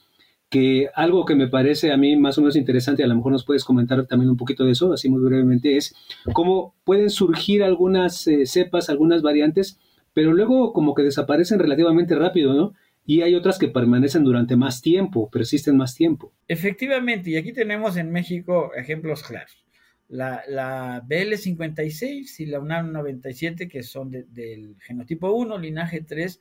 Que 0.49 0.89
algo 0.95 1.25
que 1.25 1.35
me 1.35 1.47
parece 1.47 1.91
a 1.91 1.97
mí 1.97 2.15
más 2.15 2.37
o 2.37 2.41
menos 2.41 2.55
interesante, 2.55 3.03
a 3.03 3.07
lo 3.07 3.15
mejor 3.15 3.31
nos 3.31 3.45
puedes 3.45 3.63
comentar 3.63 4.05
también 4.07 4.31
un 4.31 4.37
poquito 4.37 4.65
de 4.65 4.71
eso, 4.71 4.91
así 4.91 5.07
muy 5.07 5.21
brevemente, 5.21 5.77
es 5.77 5.93
cómo 6.33 6.73
pueden 6.83 7.11
surgir 7.11 7.63
algunas 7.63 8.25
eh, 8.27 8.47
cepas, 8.47 8.89
algunas 8.89 9.21
variantes, 9.21 9.79
pero 10.13 10.33
luego 10.33 10.73
como 10.73 10.95
que 10.95 11.03
desaparecen 11.03 11.59
relativamente 11.59 12.15
rápido, 12.15 12.53
¿no? 12.53 12.73
Y 13.05 13.21
hay 13.21 13.35
otras 13.35 13.57
que 13.57 13.69
permanecen 13.69 14.23
durante 14.23 14.55
más 14.55 14.81
tiempo, 14.81 15.29
persisten 15.29 15.77
más 15.77 15.95
tiempo. 15.95 16.33
Efectivamente, 16.47 17.31
y 17.31 17.37
aquí 17.37 17.53
tenemos 17.53 17.97
en 17.97 18.11
México 18.11 18.71
ejemplos 18.75 19.23
claros. 19.23 19.65
La, 20.07 20.43
la 20.47 21.03
BL56 21.07 22.39
y 22.39 22.45
la 22.47 22.59
UNAM 22.59 22.91
97, 22.91 23.67
que 23.67 23.83
son 23.83 24.11
del 24.11 24.75
genotipo 24.79 25.31
1, 25.31 25.57
linaje 25.57 26.01
3, 26.01 26.39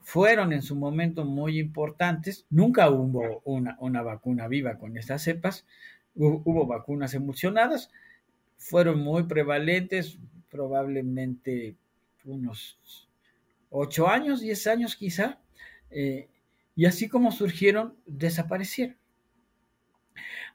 fueron 0.00 0.52
en 0.52 0.62
su 0.62 0.76
momento 0.76 1.24
muy 1.24 1.58
importantes. 1.58 2.46
Nunca 2.50 2.90
hubo 2.90 3.42
una, 3.44 3.76
una 3.80 4.02
vacuna 4.02 4.48
viva 4.48 4.78
con 4.78 4.96
estas 4.96 5.22
cepas, 5.22 5.66
hubo, 6.14 6.42
hubo 6.44 6.66
vacunas 6.66 7.14
emulsionadas, 7.14 7.90
fueron 8.56 9.00
muy 9.00 9.24
prevalentes, 9.24 10.18
probablemente 10.50 11.76
unos 12.24 13.08
8 13.70 14.08
años, 14.08 14.40
10 14.40 14.66
años 14.66 14.96
quizá, 14.96 15.40
eh, 15.90 16.28
y 16.74 16.86
así 16.86 17.08
como 17.08 17.32
surgieron, 17.32 17.96
desaparecieron. 18.06 18.96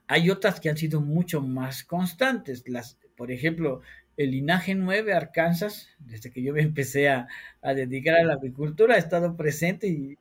Hay 0.06 0.30
otras 0.30 0.60
que 0.60 0.68
han 0.68 0.76
sido 0.76 1.00
mucho 1.00 1.40
más 1.40 1.84
constantes. 1.84 2.68
Las, 2.68 2.98
por 3.16 3.30
ejemplo, 3.30 3.82
el 4.16 4.30
linaje 4.30 4.74
9 4.74 5.12
Arkansas, 5.14 5.88
desde 5.98 6.30
que 6.30 6.42
yo 6.42 6.52
me 6.52 6.62
empecé 6.62 7.08
a, 7.08 7.28
dedicar 7.62 8.16
a 8.16 8.24
la 8.24 8.34
agricultura, 8.34 8.94
ha 8.94 8.98
estado 8.98 9.36
presente 9.36 9.88
y, 9.88 10.18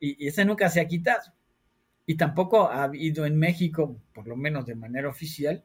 y, 0.00 0.26
esa 0.26 0.44
nunca 0.44 0.68
se 0.68 0.80
ha 0.80 0.88
quitado. 0.88 1.32
Y 2.06 2.16
tampoco 2.16 2.68
ha 2.68 2.84
habido 2.84 3.26
en 3.26 3.38
México, 3.38 3.96
por 4.12 4.26
lo 4.26 4.36
menos 4.36 4.66
de 4.66 4.74
manera 4.74 5.08
oficial, 5.08 5.62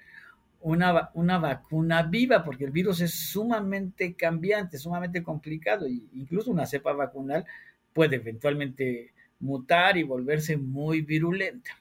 una, 0.62 1.12
una, 1.14 1.38
vacuna 1.38 2.04
viva, 2.04 2.44
porque 2.44 2.66
el 2.66 2.72
virus 2.72 3.02
es 3.02 3.14
sumamente 3.14 4.16
cambiante, 4.16 4.78
sumamente 4.78 5.24
complicado, 5.24 5.86
e 5.86 6.02
incluso 6.14 6.52
una 6.52 6.66
cepa 6.66 6.94
vacunal 6.94 7.46
puede 7.96 8.18
eventualmente 8.18 9.14
mutar 9.40 9.98
y 9.98 10.04
volverse 10.04 10.58
muy 10.58 11.02
virulenta. 11.02 11.72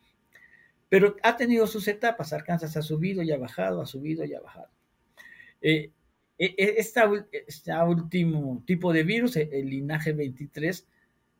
Pero 0.88 1.16
ha 1.24 1.37
tenido 1.37 1.66
sus 1.66 1.88
etapas, 1.88 2.33
Arkansas 2.33 2.77
ha 2.77 2.83
subido 2.83 3.20
y 3.22 3.33
ha 3.33 3.37
bajado, 3.37 3.83
ha 3.83 3.87
subido 3.87 4.24
y 4.24 4.33
ha 4.33 4.40
bajado. 4.40 4.68
Eh, 5.61 5.90
eh, 6.38 6.55
eh, 6.57 6.74
este 6.79 7.72
último 7.83 8.62
tipo 8.64 8.92
de 8.92 9.03
virus, 9.03 9.37
el 9.37 9.68
linaje 9.68 10.12
23, 10.12 10.87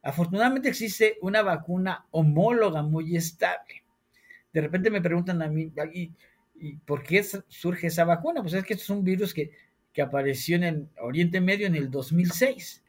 afortunadamente 0.03 0.71
existe 0.71 1.19
una 1.23 1.43
vacuna 1.43 2.07
homóloga 2.11 2.83
muy 2.83 3.17
estable. 3.17 3.85
De 4.53 4.61
repente 4.61 4.91
me 4.91 5.01
preguntan 5.01 5.41
a 5.43 5.49
mí, 5.49 5.73
¿y, 5.93 6.75
por 6.85 7.05
qué 7.05 7.23
surge 7.47 7.87
esa 7.87 8.05
vacuna? 8.05 8.43
Pues 8.43 8.55
es 8.55 8.65
que 8.65 8.75
es 8.75 8.91
un 8.91 9.05
virus 9.05 9.35
que, 9.35 9.53
que 9.93 10.03
apareció 10.03 10.57
en 10.57 10.65
el 10.65 10.89
Oriente 10.99 11.41
Medio 11.41 11.69
en 11.69 11.77
el 11.77 11.93
2006 11.93 12.84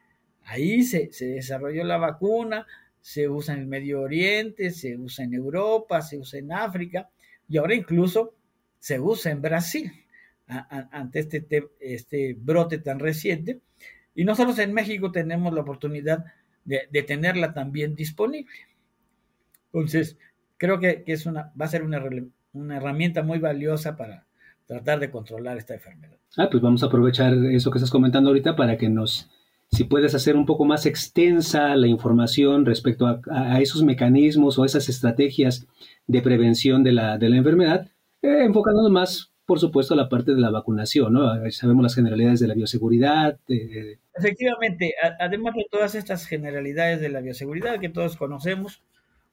Ahí 0.45 0.84
se, 0.84 1.10
desarrolló 1.19 1.84
la 1.84 1.97
vacuna, 1.97 2.65
se 3.01 3.27
usa 3.27 3.55
en 3.55 3.62
el 3.62 3.67
Medio 3.67 4.01
Oriente, 4.01 4.71
se 4.71 4.95
usa 4.95 5.25
en 5.25 5.34
Europa, 5.34 6.01
se 6.01 6.17
usa 6.17 6.39
en 6.39 6.51
África 6.51 7.10
y 7.47 7.58
ahora 7.58 7.75
incluso 7.75 8.36
se 8.79 8.99
usa 8.99 9.31
en 9.31 9.41
Brasil 9.41 9.91
ante 10.47 11.19
este, 11.19 11.67
este 11.79 12.36
brote 12.39 12.77
tan 12.77 12.99
reciente. 12.99 13.60
Y 14.13 14.23
nosotros 14.23 14.58
en 14.60 14.73
México 14.73 15.12
tenemos 15.12 15.53
la 15.53 15.62
oportunidad 15.62 16.25
de, 16.63 17.03
tenerla 17.03 17.53
también 17.53 17.95
disponible. 17.95 18.51
Entonces, 19.73 20.17
creo 20.58 20.79
que, 20.79 21.03
es 21.08 21.25
una, 21.25 21.51
va 21.60 21.65
a 21.65 21.69
ser 21.69 21.84
una, 21.84 22.03
una 22.53 22.77
herramienta 22.77 23.23
muy 23.23 23.39
valiosa 23.39 23.97
para 23.97 24.25
tratar 24.67 24.99
de 24.99 25.12
controlar 25.12 25.58
esta 25.58 25.73
enfermedad. 25.73 26.17
Ah, 26.38 26.49
pues 26.49 26.62
vamos 26.62 26.84
a 26.84 26.88
aprovechar 26.88 27.34
eso 27.34 27.71
que 27.71 27.77
estás 27.77 27.91
comentando 27.91 28.29
ahorita 28.29 28.55
para 28.55 28.77
que 28.77 28.89
nos 28.89 29.29
si 29.71 29.84
puedes 29.84 30.15
hacer 30.15 30.36
un 30.36 30.45
poco 30.45 30.65
más 30.65 30.86
extensa 30.86 31.75
la 31.75 31.88
información 31.88 32.65
respecto 32.65 33.21
a, 33.30 33.60
esos 33.62 33.84
mecanismos 33.84 34.58
o 34.58 34.65
esas 34.65 34.89
estrategias 34.89 35.67
de 36.08 36.21
prevención 36.21 36.84
de 36.84 36.93
la, 36.93 37.17
de 37.17 37.30
la 37.30 37.38
enfermedad, 37.38 37.88
eh, 38.21 38.43
enfocándonos 38.45 38.91
más, 38.91 39.32
por 39.45 39.60
supuesto, 39.60 39.93
a 39.93 39.97
la 39.97 40.10
parte 40.10 40.34
de 40.34 40.41
la 40.41 40.51
vacunación, 40.51 41.13
¿no? 41.13 41.51
Sabemos 41.51 41.84
las 41.84 41.95
generalidades 41.95 42.39
de 42.39 42.47
la 42.47 42.54
bioseguridad. 42.54 43.39
Efectivamente, 44.15 44.93
además 45.19 45.56
de 45.56 45.67
todas 45.69 45.95
estas 45.95 46.25
generalidades 46.25 47.01
de 47.01 47.10
la 47.10 47.21
bioseguridad 47.21 47.80
que 47.80 47.89
todos 47.89 48.15
conocemos, 48.15 48.82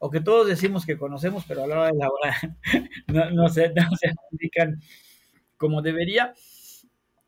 o 0.04 0.10
que 0.10 0.20
todos 0.20 0.48
decimos 0.48 0.84
que 0.84 0.98
conocemos, 0.98 1.44
pero 1.46 1.62
a 1.62 1.66
la 1.68 1.78
hora 1.78 1.86
de 1.92 1.98
la 1.98 2.08
hora 2.08 2.36
no, 3.06 3.30
no, 3.30 3.48
se, 3.48 3.68
no 3.68 3.88
se 3.96 4.08
aplican 4.08 4.80
como 5.56 5.80
debería. 5.80 6.34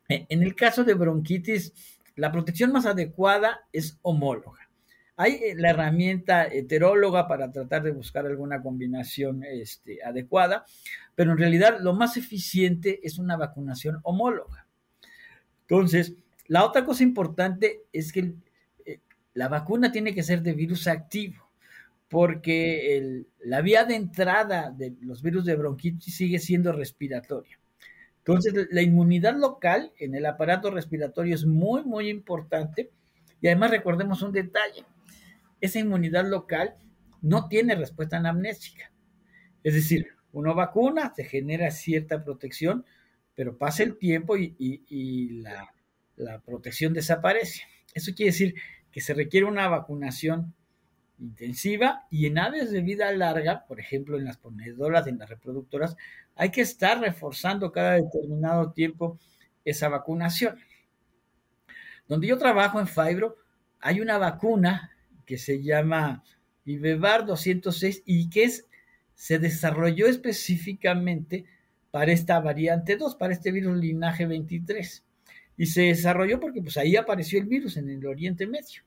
Eh, 0.09 0.25
en 0.27 0.43
el 0.43 0.55
caso 0.55 0.83
de 0.83 0.93
bronquitis, 0.93 1.71
la 2.15 2.31
protección 2.31 2.71
más 2.71 2.85
adecuada 2.85 3.61
es 3.71 3.97
homóloga. 4.01 4.69
Hay 5.17 5.33
eh, 5.33 5.55
la 5.55 5.69
herramienta 5.69 6.45
heteróloga 6.45 7.27
para 7.27 7.51
tratar 7.51 7.83
de 7.83 7.91
buscar 7.91 8.25
alguna 8.25 8.61
combinación 8.61 9.43
este, 9.43 10.03
adecuada, 10.03 10.65
pero 11.15 11.31
en 11.31 11.37
realidad 11.37 11.79
lo 11.81 11.93
más 11.93 12.17
eficiente 12.17 12.99
es 13.03 13.17
una 13.17 13.37
vacunación 13.37 13.99
homóloga. 14.03 14.67
Entonces, 15.61 16.15
la 16.47 16.65
otra 16.65 16.85
cosa 16.85 17.03
importante 17.03 17.83
es 17.91 18.11
que 18.11 18.33
eh, 18.85 18.99
la 19.33 19.47
vacuna 19.47 19.91
tiene 19.91 20.13
que 20.13 20.23
ser 20.23 20.41
de 20.41 20.53
virus 20.53 20.87
activo, 20.87 21.49
porque 22.09 23.25
la 23.39 23.61
vía 23.61 23.83
de 23.83 23.95
entrada 23.95 24.69
de 24.69 24.95
los 25.01 25.21
virus 25.21 25.45
de 25.45 25.55
bronquitis 25.55 26.15
sigue 26.15 26.39
siendo 26.39 26.71
respiratoria. 26.71 27.57
Entonces, 28.27 28.67
la 28.71 28.81
inmunidad 28.81 29.37
local 29.37 29.93
en 29.99 30.15
el 30.15 30.25
aparato 30.25 30.71
respiratorio 30.71 31.35
es 31.35 31.45
muy, 31.45 31.83
muy 31.83 32.09
importante. 32.09 32.89
Y 33.39 33.47
además 33.47 33.69
recordemos 33.69 34.23
un 34.23 34.31
detalle. 34.31 34.83
Esa 35.61 35.77
inmunidad 35.77 36.27
local 36.27 36.75
no 37.21 37.47
tiene 37.47 37.75
respuesta 37.75 38.17
anamnésica. 38.17 38.91
Es 39.63 39.75
decir, 39.75 40.07
uno 40.31 40.55
vacuna, 40.55 41.13
se 41.15 41.23
genera 41.25 41.69
cierta 41.69 42.23
protección, 42.23 42.83
pero 43.35 43.59
pasa 43.59 43.83
el 43.83 43.97
tiempo 43.99 44.35
y, 44.37 45.43
la 46.15 46.39
protección 46.39 46.93
desaparece. 46.93 47.61
Eso 47.93 48.13
quiere 48.15 48.31
decir 48.31 48.55
que 48.91 49.01
se 49.01 49.13
requiere 49.13 49.45
una 49.45 49.67
vacunación 49.67 50.55
intensiva 51.19 52.05
y 52.09 52.25
en 52.25 52.37
aves 52.37 52.71
de 52.71 52.81
vida 52.81 53.11
larga, 53.11 53.65
por 53.65 53.79
ejemplo 53.79 54.17
en 54.17 54.25
las 54.25 54.37
ponedoras, 54.37 55.07
en 55.07 55.17
las 55.17 55.29
reproductoras, 55.29 55.95
hay 56.35 56.51
que 56.51 56.61
estar 56.61 56.99
reforzando 56.99 57.71
cada 57.71 57.93
determinado 57.93 58.71
tiempo 58.71 59.19
esa 59.63 59.89
vacunación. 59.89 60.57
Donde 62.07 62.27
yo 62.27 62.37
trabajo 62.37 62.79
en 62.79 62.87
Fibro, 62.87 63.37
hay 63.79 64.01
una 64.01 64.17
vacuna 64.17 64.91
que 65.25 65.37
se 65.37 65.63
llama 65.63 66.23
Ibevar 66.65 67.25
206 67.25 68.03
y 68.05 68.29
que 68.29 68.43
es, 68.43 68.67
se 69.15 69.39
desarrolló 69.39 70.07
específicamente 70.07 71.45
para 71.91 72.11
esta 72.11 72.39
variante 72.39 72.97
2, 72.97 73.15
para 73.15 73.33
este 73.33 73.51
virus 73.51 73.77
linaje 73.77 74.25
23. 74.25 75.03
Y 75.57 75.65
se 75.67 75.83
desarrolló 75.83 76.39
porque 76.39 76.61
pues 76.61 76.77
ahí 76.77 76.95
apareció 76.95 77.39
el 77.39 77.45
virus 77.45 77.77
en 77.77 77.89
el 77.89 78.05
Oriente 78.05 78.45
Medio. 78.45 78.83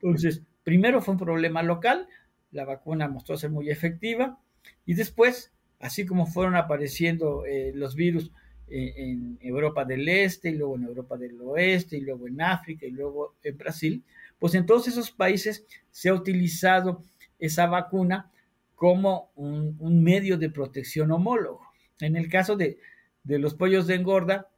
Entonces, 0.00 0.42
primero 0.68 1.00
fue 1.00 1.12
un 1.12 1.20
problema 1.20 1.62
local, 1.62 2.06
la 2.50 2.66
vacuna 2.66 3.08
mostró 3.08 3.38
ser 3.38 3.48
muy 3.48 3.70
efectiva 3.70 4.38
y 4.84 4.92
después, 4.92 5.50
así 5.80 6.04
como 6.04 6.26
fueron 6.26 6.56
apareciendo 6.56 7.46
eh, 7.46 7.72
los 7.74 7.94
virus 7.94 8.30
eh, 8.68 8.92
en 8.98 9.38
Europa 9.40 9.86
del 9.86 10.06
Este 10.06 10.50
y 10.50 10.56
luego 10.56 10.76
en 10.76 10.84
Europa 10.84 11.16
del 11.16 11.40
Oeste 11.40 11.96
y 11.96 12.02
luego 12.02 12.28
en 12.28 12.42
África 12.42 12.84
y 12.84 12.90
luego 12.90 13.34
en 13.42 13.56
Brasil, 13.56 14.04
pues 14.38 14.54
en 14.54 14.66
todos 14.66 14.86
esos 14.88 15.10
países 15.10 15.64
se 15.90 16.10
ha 16.10 16.12
utilizado 16.12 17.02
esa 17.38 17.64
vacuna 17.64 18.30
como 18.74 19.30
un, 19.36 20.02
medio 20.02 20.36
de 20.36 20.50
protección 20.50 21.10
homólogo. 21.12 21.62
En 21.98 22.14
el 22.14 22.28
caso 22.28 22.56
de, 22.56 22.76
de 23.24 23.38
los 23.38 23.54
pollos 23.54 23.86
de 23.86 23.94
engorda, 23.94 24.50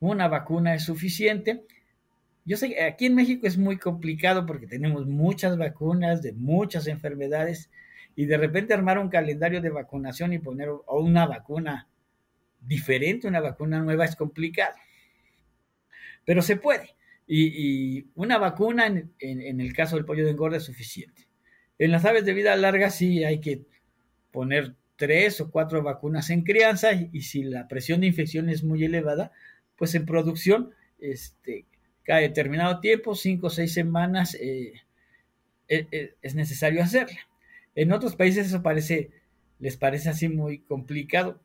una 0.00 0.26
vacuna 0.26 0.74
es 0.74 0.82
suficiente. 0.82 1.64
Yo 2.44 2.56
sé 2.56 2.70
que 2.70 2.82
aquí 2.82 3.06
en 3.06 3.14
México 3.14 3.46
es 3.46 3.56
muy 3.56 3.78
complicado 3.78 4.46
porque 4.46 4.66
tenemos 4.66 5.06
muchas 5.06 5.56
vacunas 5.56 6.22
de 6.22 6.32
muchas 6.32 6.86
enfermedades 6.88 7.70
y 8.16 8.26
de 8.26 8.36
repente 8.36 8.74
armar 8.74 8.98
un 8.98 9.08
calendario 9.08 9.60
de 9.60 9.70
vacunación 9.70 10.32
y 10.32 10.38
poner 10.38 10.68
una 10.88 11.26
vacuna 11.26 11.88
diferente, 12.60 13.28
una 13.28 13.40
vacuna 13.40 13.80
nueva 13.80 14.04
es 14.04 14.16
complicado. 14.16 14.74
Pero 16.24 16.42
se 16.42 16.56
puede. 16.56 16.94
Y, 17.26 18.08
una 18.14 18.38
vacuna 18.38 18.86
en, 18.86 19.60
el 19.60 19.72
caso 19.72 19.96
del 19.96 20.04
pollo 20.04 20.24
de 20.24 20.32
engorda 20.32 20.56
es 20.58 20.64
suficiente. 20.64 21.28
En 21.78 21.90
las 21.90 22.04
aves 22.04 22.24
de 22.24 22.34
vida 22.34 22.54
larga 22.56 22.90
sí 22.90 23.24
hay 23.24 23.40
que 23.40 23.62
poner 24.30 24.74
tres 24.96 25.40
o 25.40 25.50
cuatro 25.50 25.82
vacunas 25.82 26.30
en 26.30 26.42
crianza 26.42 26.92
y, 26.92 27.22
si 27.22 27.44
la 27.44 27.68
presión 27.68 28.00
de 28.00 28.08
infección 28.08 28.48
es 28.48 28.64
muy 28.64 28.84
elevada, 28.84 29.32
pues 29.76 29.94
en 29.94 30.04
producción, 30.04 30.74
este, 30.98 31.66
cada 32.04 32.20
determinado 32.20 32.80
tiempo, 32.80 33.14
cinco 33.14 33.48
o 33.48 33.50
seis 33.50 33.72
semanas, 33.72 34.34
eh, 34.34 34.72
e, 35.68 35.86
e, 35.90 36.16
es 36.22 36.34
necesario 36.34 36.82
hacerla. 36.82 37.20
En 37.74 37.92
otros 37.92 38.16
países 38.16 38.48
eso 38.48 38.62
parece, 38.62 39.10
les 39.58 39.76
parece 39.76 40.10
así 40.10 40.28
muy 40.28 40.58
complicado. 40.58 41.40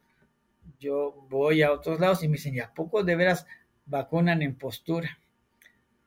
Yo 0.79 1.25
voy 1.29 1.61
a 1.61 1.71
otros 1.71 1.99
lados 1.99 2.23
y 2.23 2.27
me 2.27 2.33
dicen, 2.33 2.59
¿a 2.61 2.73
poco 2.73 3.03
de 3.03 3.15
veras 3.15 3.45
vacunan 3.85 4.41
en 4.41 4.55
postura? 4.55 5.17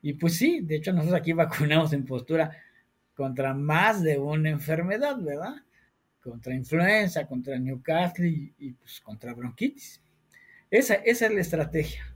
Y 0.02 0.14
pues 0.14 0.36
sí, 0.36 0.60
de 0.60 0.76
hecho 0.76 0.92
nosotros 0.92 1.20
aquí 1.20 1.32
vacunamos 1.34 1.92
en 1.92 2.04
postura 2.04 2.56
contra 3.14 3.54
más 3.54 4.02
de 4.02 4.18
una 4.18 4.50
enfermedad, 4.50 5.16
¿verdad? 5.18 5.56
Contra 6.22 6.54
influenza, 6.54 7.26
contra 7.26 7.58
Newcastle 7.58 8.28
y, 8.28 8.72
pues 8.72 9.00
contra 9.00 9.34
bronquitis. 9.34 10.02
Esa, 10.70 10.94
esa, 10.94 11.26
es 11.26 11.32
la 11.32 11.40
estrategia. 11.40 12.14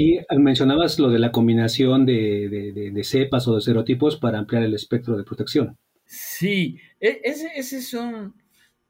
Y 0.00 0.20
mencionabas 0.38 1.00
lo 1.00 1.10
de 1.10 1.18
la 1.18 1.32
combinación 1.32 2.06
de, 2.06 3.00
cepas 3.02 3.48
o 3.48 3.56
de 3.56 3.60
serotipos 3.60 4.16
para 4.16 4.38
ampliar 4.38 4.62
el 4.62 4.72
espectro 4.72 5.16
de 5.16 5.24
protección. 5.24 5.76
Sí, 6.04 6.78
e, 7.00 7.20
ese, 7.24 7.50
ese 7.56 7.78
es 7.78 7.94
un, 7.94 8.32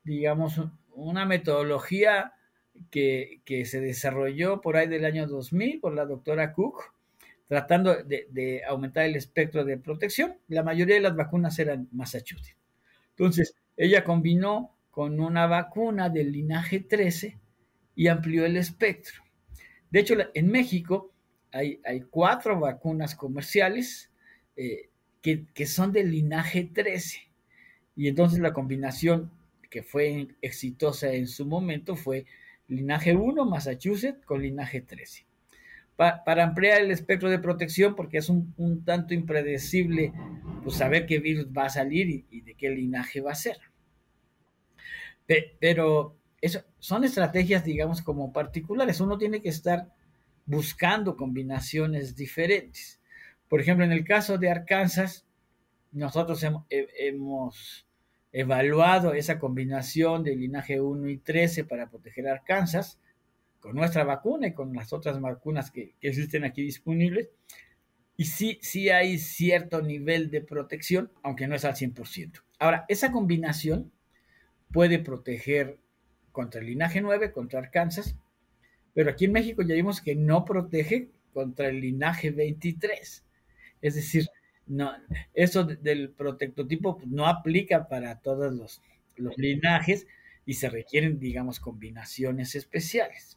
digamos, 0.05 0.61
una 0.92 1.25
metodología 1.25 2.35
que, 2.90 3.40
que, 3.47 3.64
se 3.64 3.81
desarrolló 3.81 4.61
por 4.61 4.77
ahí 4.77 4.87
del 4.87 5.07
año 5.07 5.27
2000 5.27 5.81
por 5.81 5.94
la 5.94 6.05
doctora 6.05 6.53
Cook 6.53 6.92
tratando 7.47 7.97
de, 8.05 8.61
aumentar 8.68 9.07
el 9.07 9.16
espectro 9.16 9.64
de 9.64 9.79
protección. 9.79 10.37
La 10.49 10.62
mayoría 10.62 10.97
de 10.97 11.01
las 11.01 11.16
vacunas 11.16 11.59
eran 11.59 11.88
Massachusetts. 11.90 12.55
Entonces, 13.16 13.55
ella 13.79 14.05
combinó 14.05 14.77
con 14.90 15.21
una 15.21 15.47
vacuna 15.47 16.11
del 16.11 16.33
linaje 16.33 16.81
13 16.81 17.38
y 17.97 18.09
amplió 18.09 18.44
el 18.44 18.59
espectro. 18.59 19.23
De 19.90 20.01
hecho, 20.01 20.14
en 20.35 20.51
México 20.51 21.12
hay, 21.51 21.81
cuatro 22.11 22.59
vacunas 22.61 23.14
comerciales 23.14 24.11
eh, 24.57 24.90
que, 25.22 25.46
que, 25.55 25.66
son 25.66 25.92
del 25.92 26.11
linaje 26.11 26.64
13. 26.64 27.20
Y 27.96 28.09
entonces 28.09 28.38
la 28.38 28.53
combinación 28.53 29.31
que 29.70 29.83
fue 29.83 30.29
exitosa 30.40 31.12
en 31.12 31.27
su 31.27 31.46
momento 31.46 31.96
fue 31.96 32.27
linaje 32.68 33.14
1 33.14 33.44
Massachusetts 33.44 34.24
con 34.24 34.42
linaje 34.42 34.81
13 34.81 35.29
para 35.98 36.44
ampliar 36.44 36.81
el 36.81 36.92
espectro 36.92 37.29
de 37.29 37.40
protección, 37.40 37.96
porque 37.96 38.18
es 38.18 38.29
un, 38.29 38.85
tanto 38.85 39.14
impredecible 39.14 40.12
pues, 40.62 40.77
saber 40.77 41.07
qué 41.07 41.18
virus 41.18 41.46
va 41.46 41.64
a 41.64 41.70
salir 41.70 42.24
y, 42.31 42.40
de 42.42 42.55
qué 42.55 42.70
linaje 42.70 43.20
va 43.20 43.33
a 43.33 43.35
ser. 43.35 43.59
pero 45.59 46.16
son 46.79 47.05
estrategias, 47.05 47.64
digamos, 47.64 48.03
como 48.03 48.33
particulares. 48.33 49.01
Uno 49.01 49.18
tiene 49.18 49.42
que 49.42 49.48
estar 49.48 49.92
buscando 50.46 51.16
combinaciones 51.16 52.16
diferentes. 52.16 53.01
Por 53.48 53.61
ejemplo, 53.61 53.85
en 53.85 53.92
el 53.92 54.05
caso 54.05 54.38
de 54.38 54.51
Arkansas, 54.51 55.27
nosotros 55.92 56.44
hemos 56.70 57.87
evaluado 58.33 59.14
esa 59.14 59.38
combinación 59.38 60.22
de 60.22 60.37
linaje 60.37 60.81
1 60.81 61.09
y 61.09 61.18
13 61.18 61.64
para 61.64 61.88
proteger 61.88 62.29
Arkansas 62.29 62.98
con 63.61 63.74
nuestra 63.74 64.05
vacuna 64.05 64.48
y 64.48 64.55
con 64.55 64.74
las 64.74 64.92
otras 64.92 65.20
vacunas 65.20 65.70
que, 65.70 65.94
existen 66.01 66.44
aquí 66.44 66.62
disponibles. 66.62 67.31
Y 68.16 68.24
sí, 68.24 68.59
sí 68.62 68.90
hay 68.90 69.18
cierto 69.18 69.81
nivel 69.81 70.31
de 70.31 70.40
protección, 70.40 71.12
aunque 71.22 71.46
no 71.46 71.55
es 71.55 71.64
al 71.64 71.74
100%. 71.74 72.42
Ahora, 72.59 72.85
esa 72.88 73.12
combinación 73.12 73.92
puede 74.72 74.98
proteger 74.98 75.79
contra 76.38 76.61
el 76.61 76.68
linaje 76.68 77.01
9, 77.01 77.33
contra 77.33 77.59
Arkansas, 77.59 78.14
pero 78.94 79.11
aquí 79.11 79.24
en 79.24 79.33
México 79.33 79.62
ya 79.62 79.74
vimos 79.74 80.01
que 80.01 80.14
no 80.14 80.44
protege 80.44 81.11
contra 81.33 81.66
el 81.66 81.81
linaje 81.81 82.31
23. 82.31 83.24
Es 83.83 83.94
decir, 83.96 84.29
no, 84.68 84.92
eso 85.35 85.64
del 85.64 86.11
protectotipo 86.11 87.01
no 87.07 87.27
aplica 87.27 87.88
para 87.88 88.20
todos 88.20 88.55
los, 88.55 88.81
linajes 89.37 90.07
y 90.46 90.55
se 90.55 90.70
requieren, 90.70 91.18
digamos, 91.18 91.59
combinaciones 91.59 92.55
especiales. 92.55 93.37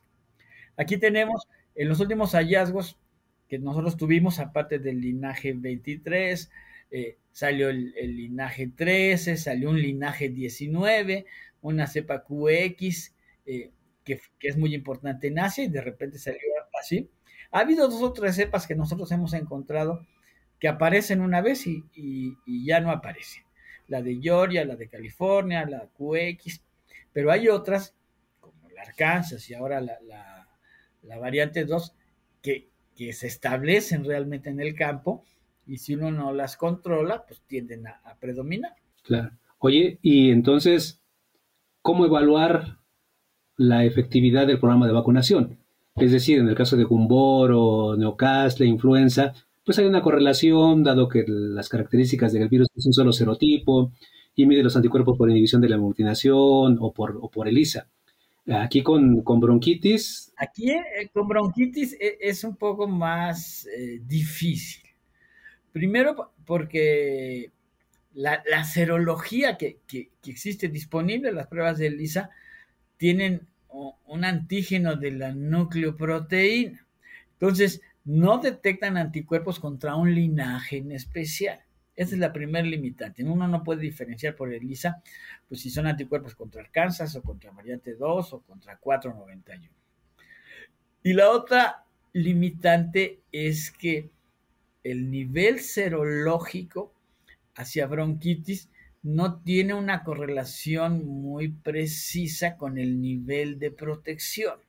Aquí 0.77 0.97
tenemos 0.97 1.47
en 1.73 1.89
los 1.89 2.01
últimos 2.01 2.33
hallazgos 2.33 2.99
que 3.47 3.57
nosotros 3.57 3.97
tuvimos, 3.97 4.37
aparte 4.37 4.77
del 4.77 5.01
linaje 5.01 5.53
23, 5.53 6.51
eh, 6.91 7.17
salió 7.31 7.69
el, 7.69 7.95
linaje 8.15 8.67
13, 8.67 9.37
salió 9.37 9.71
un 9.71 9.81
linaje 9.81 10.29
19, 10.29 11.25
una 11.61 11.87
cepa 11.87 12.23
QX, 12.23 13.13
eh, 13.45 13.71
que, 14.03 14.19
es 14.41 14.57
muy 14.57 14.73
importante 14.73 15.27
en 15.27 15.39
Asia 15.39 15.63
y 15.63 15.69
de 15.69 15.81
repente 15.81 16.19
salió 16.19 16.39
así. 16.79 17.09
Ha 17.51 17.59
habido 17.59 17.87
dos 17.87 18.01
o 18.01 18.13
tres 18.13 18.35
cepas 18.35 18.67
que 18.67 18.75
nosotros 18.75 19.11
hemos 19.11 19.33
encontrado 19.33 20.05
que 20.59 20.67
aparecen 20.67 21.21
una 21.21 21.41
vez 21.41 21.65
y, 21.65 21.85
ya 22.65 22.79
no 22.79 22.91
aparecen. 22.91 23.43
La 23.87 24.01
de 24.01 24.19
Georgia, 24.21 24.63
la 24.63 24.75
de 24.75 24.87
California, 24.87 25.65
la 25.65 25.89
QX, 25.97 26.61
pero 27.11 27.31
hay 27.31 27.49
otras, 27.49 27.95
como 28.39 28.69
la 28.69 28.83
Arkansas 28.83 29.49
y 29.49 29.53
ahora 29.53 29.81
la 29.81 30.41
la 31.03 31.17
variante 31.17 31.65
2, 31.65 31.95
que, 32.41 32.69
se 33.13 33.25
establecen 33.25 34.05
realmente 34.05 34.51
en 34.51 34.59
el 34.59 34.75
campo 34.75 35.25
y 35.65 35.77
si 35.77 35.95
uno 35.95 36.11
no 36.11 36.33
las 36.33 36.55
controla, 36.55 37.25
pues 37.25 37.41
tienden 37.47 37.87
a, 37.87 38.15
predominar. 38.19 38.75
Claro. 39.01 39.31
Oye, 39.57 39.97
y 40.03 40.29
entonces, 40.29 41.00
¿cómo 41.81 42.05
evaluar 42.05 42.79
la 43.57 43.85
efectividad 43.85 44.47
del 44.47 44.59
programa 44.59 44.87
de 44.87 44.93
vacunación? 44.93 45.57
Es 45.95 46.11
decir, 46.11 46.39
en 46.39 46.47
el 46.47 46.55
caso 46.55 46.77
de 46.77 46.85
Gumbor 46.85 47.51
o 47.53 47.95
Neocastle, 47.97 48.65
influenza, 48.65 49.33
pues 49.65 49.77
hay 49.79 49.85
una 49.85 50.01
correlación, 50.01 50.83
dado 50.83 51.07
que 51.07 51.25
las 51.27 51.69
características 51.69 52.33
del 52.33 52.49
virus 52.49 52.67
es 52.75 52.85
un 52.85 52.93
solo 52.93 53.11
serotipo 53.11 53.91
y 54.35 54.45
mide 54.45 54.63
los 54.63 54.75
anticuerpos 54.75 55.17
por 55.17 55.29
inhibición 55.29 55.61
de 55.61 55.69
la 55.69 55.75
aglutinación 55.75 56.77
o 56.79 56.93
por, 56.93 57.17
o 57.21 57.29
por 57.29 57.47
ELISA. 57.47 57.87
Aquí 58.47 58.81
con, 58.81 59.23
bronquitis. 59.23 60.33
Aquí 60.37 60.71
eh, 60.71 61.09
con 61.13 61.27
bronquitis 61.27 61.93
e, 61.93 62.17
es 62.19 62.43
un 62.43 62.55
poco 62.55 62.87
más 62.87 63.67
eh, 63.67 64.01
difícil. 64.03 64.81
Primero 65.71 66.31
porque 66.45 67.51
la, 68.13 68.63
serología 68.63 69.57
que, 69.57 69.79
existe 70.25 70.67
disponible, 70.67 71.31
las 71.31 71.47
pruebas 71.47 71.77
de 71.77 71.87
ELISA, 71.87 72.29
tienen 72.97 73.47
un 73.69 74.25
antígeno 74.25 74.95
de 74.95 75.11
la 75.11 75.31
nucleoproteína. 75.31 76.85
Entonces, 77.33 77.81
no 78.03 78.39
detectan 78.39 78.97
anticuerpos 78.97 79.59
contra 79.59 79.95
un 79.95 80.13
linaje 80.13 80.77
en 80.77 80.91
especial. 80.91 81.61
Esa 81.95 82.15
es 82.15 82.19
la 82.19 82.33
primera 82.33 82.65
limitante. 82.67 83.23
Uno 83.23 83.47
no 83.47 83.63
puede 83.63 83.81
diferenciar 83.81 84.35
por 84.35 84.53
ELISA 84.53 85.01
pues 85.47 85.61
si 85.61 85.69
son 85.69 85.87
anticuerpos 85.87 86.33
contra 86.35 86.61
Arkansas 86.61 87.15
o 87.15 87.21
contra 87.21 87.51
variante 87.51 87.95
2 87.95 88.33
o 88.33 88.41
contra 88.41 88.77
491. 88.77 89.69
Y 91.03 91.13
la 91.13 91.29
otra 91.29 91.83
limitante 92.13 93.21
es 93.31 93.71
que 93.71 94.09
el 94.83 95.11
nivel 95.11 95.59
serológico 95.59 96.93
hacia 97.61 97.87
bronquitis 97.87 98.69
no 99.03 99.39
tiene 99.41 99.73
una 99.73 100.03
correlación 100.03 101.05
muy 101.05 101.49
precisa 101.49 102.57
con 102.57 102.77
el 102.77 103.01
nivel 103.01 103.57
de 103.57 103.71
protección. 103.71 104.59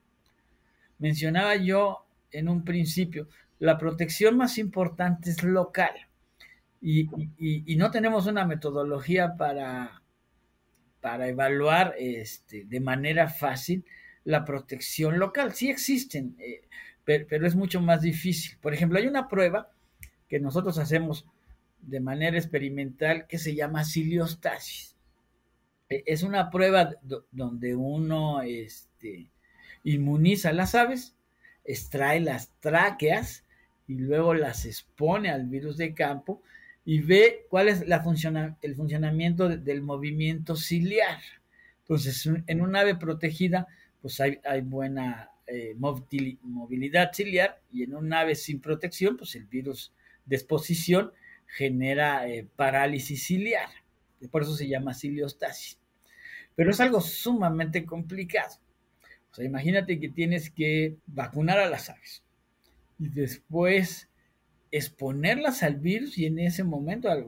Mencionaba 0.99 1.57
yo 1.57 2.07
en 2.31 2.49
un 2.49 2.65
principio, 2.65 3.29
la 3.59 3.79
protección 3.79 4.37
más 4.37 4.59
importante 4.59 5.31
es 5.31 5.43
local 5.43 5.93
y, 6.81 7.77
no 7.77 7.91
tenemos 7.91 8.27
una 8.27 8.45
metodología 8.45 9.37
para, 9.37 10.03
para 11.01 11.29
evaluar 11.29 11.95
este, 11.99 12.65
de 12.65 12.81
manera 12.81 13.29
fácil 13.29 13.85
la 14.25 14.45
protección 14.45 15.19
local. 15.19 15.53
Sí 15.53 15.71
existen, 15.71 16.35
eh, 16.39 16.63
pero, 17.05 17.47
es 17.47 17.55
mucho 17.55 17.81
más 17.81 18.03
difícil. 18.03 18.59
Por 18.61 18.75
ejemplo, 18.75 18.99
hay 18.99 19.07
una 19.07 19.29
prueba 19.29 19.71
que 20.29 20.41
nosotros 20.41 20.79
hacemos 20.79 21.27
de 21.83 22.01
manera 22.01 22.37
experimental 22.37 23.27
que 23.27 23.39
se 23.39 23.55
llama 23.55 23.85
ciliostasis. 23.85 24.97
E, 25.89 26.05
es 26.07 26.23
una 26.23 26.51
prueba 26.51 26.95
donde 27.31 27.75
uno 27.75 28.43
este, 28.43 29.29
inmuniza 29.85 30.53
las 30.53 30.75
aves, 30.75 31.15
extrae 31.65 32.21
las 32.21 32.51
tráqueas 32.61 33.45
y 33.87 33.95
luego 33.95 34.35
las 34.35 34.65
expone 34.65 35.31
al 35.31 35.47
virus 35.47 35.77
de 35.77 35.95
campo 35.95 36.43
y 36.85 37.01
ve 37.01 37.47
cuál 37.49 37.69
es 37.69 37.87
la 37.87 38.03
el 38.63 38.75
funcionamiento 38.75 39.49
del 39.49 39.83
movimiento 39.83 40.57
ciliar. 40.57 41.21
Entonces, 41.81 42.29
en 42.47 42.61
un 42.61 42.75
ave 42.75 42.95
protegida, 42.97 43.69
pues 44.01 44.21
hay, 44.21 44.39
buena 44.63 45.31
eh, 45.47 45.77
movilidad 45.77 47.13
ciliar 47.13 47.61
y 47.73 47.85
en 47.85 47.95
un 47.95 48.13
ave 48.13 48.35
sin 48.35 48.61
protección, 48.61 49.17
pues 49.17 49.35
el 49.37 49.45
virus 49.45 49.93
de 50.25 50.37
exposición 50.37 51.13
genera 51.53 52.29
eh, 52.29 52.47
parálisis 52.57 53.27
ciliar. 53.27 53.69
Por 54.31 54.43
eso 54.43 54.55
se 54.55 54.69
llama 54.69 54.95
ciliostasis. 54.95 55.79
Pero 56.55 56.71
es 56.71 56.81
algo 56.81 57.01
sumamente 57.01 57.85
complicado. 57.85 58.57
Imagínate 59.39 59.99
que 59.99 60.09
tienes 60.09 60.51
que 60.51 60.97
vacunar 61.07 61.59
a 61.59 61.69
las 61.69 61.89
aves 61.89 62.23
y 62.99 63.09
después 63.09 64.11
exponerlas 64.71 65.63
al 65.63 65.77
virus 65.77 66.19
y 66.19 66.27
en 66.27 66.39
ese 66.39 66.65
momento, 66.65 67.11
a 67.11 67.15
las 67.15 67.25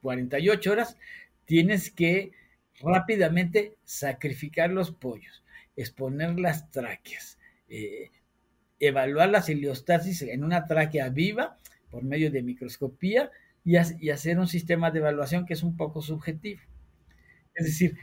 48 0.00 0.72
horas, 0.72 0.96
tienes 1.44 1.90
que 1.90 2.32
rápidamente 2.80 3.76
sacrificar 3.84 4.70
los 4.70 4.92
pollos, 4.92 5.44
exponer 5.76 6.38
las 6.38 6.70
tráqueas, 6.70 7.38
eh, 7.68 8.10
evaluar 8.80 9.28
la 9.28 9.42
ciliostasis 9.42 10.22
en 10.22 10.42
una 10.42 10.66
tráquea 10.66 11.10
viva 11.10 11.58
por 11.96 12.04
medio 12.04 12.30
de 12.30 12.42
microscopía 12.42 13.30
y, 13.64 13.76
hacer 14.10 14.38
un 14.38 14.46
sistema 14.46 14.90
de 14.90 14.98
evaluación 14.98 15.46
que 15.46 15.54
es 15.54 15.62
un 15.62 15.78
poco 15.78 16.02
subjetivo. 16.02 16.60
Es 17.54 17.64
decir, 17.64 17.96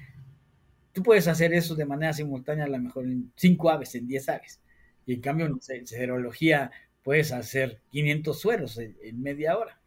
tú 0.94 1.04
puedes 1.04 1.28
hacer 1.28 1.54
eso 1.54 1.76
de 1.76 1.86
manera 1.86 2.12
simultánea 2.12 2.66
a 2.66 2.70
lo 2.70 2.80
mejor 2.80 3.06
en 3.06 3.32
5 3.36 3.70
aves, 3.70 3.94
en 3.94 4.08
10 4.08 4.30
aves. 4.30 4.60
Y 5.06 5.14
en 5.14 5.22
cambio, 5.22 5.46
en 5.46 5.86
serología 5.86 6.72
puedes 7.04 7.32
hacer 7.32 7.82
500 7.92 8.42
sueros 8.42 8.80
en, 8.80 9.22
media 9.22 9.60
hora. 9.60 9.80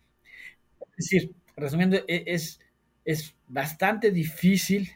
Es 0.96 1.10
decir, 1.10 1.34
resumiendo, 1.56 1.96
e, 1.96 2.22
es, 2.28 2.60
es 3.04 3.34
bastante 3.48 4.12
difícil 4.12 4.92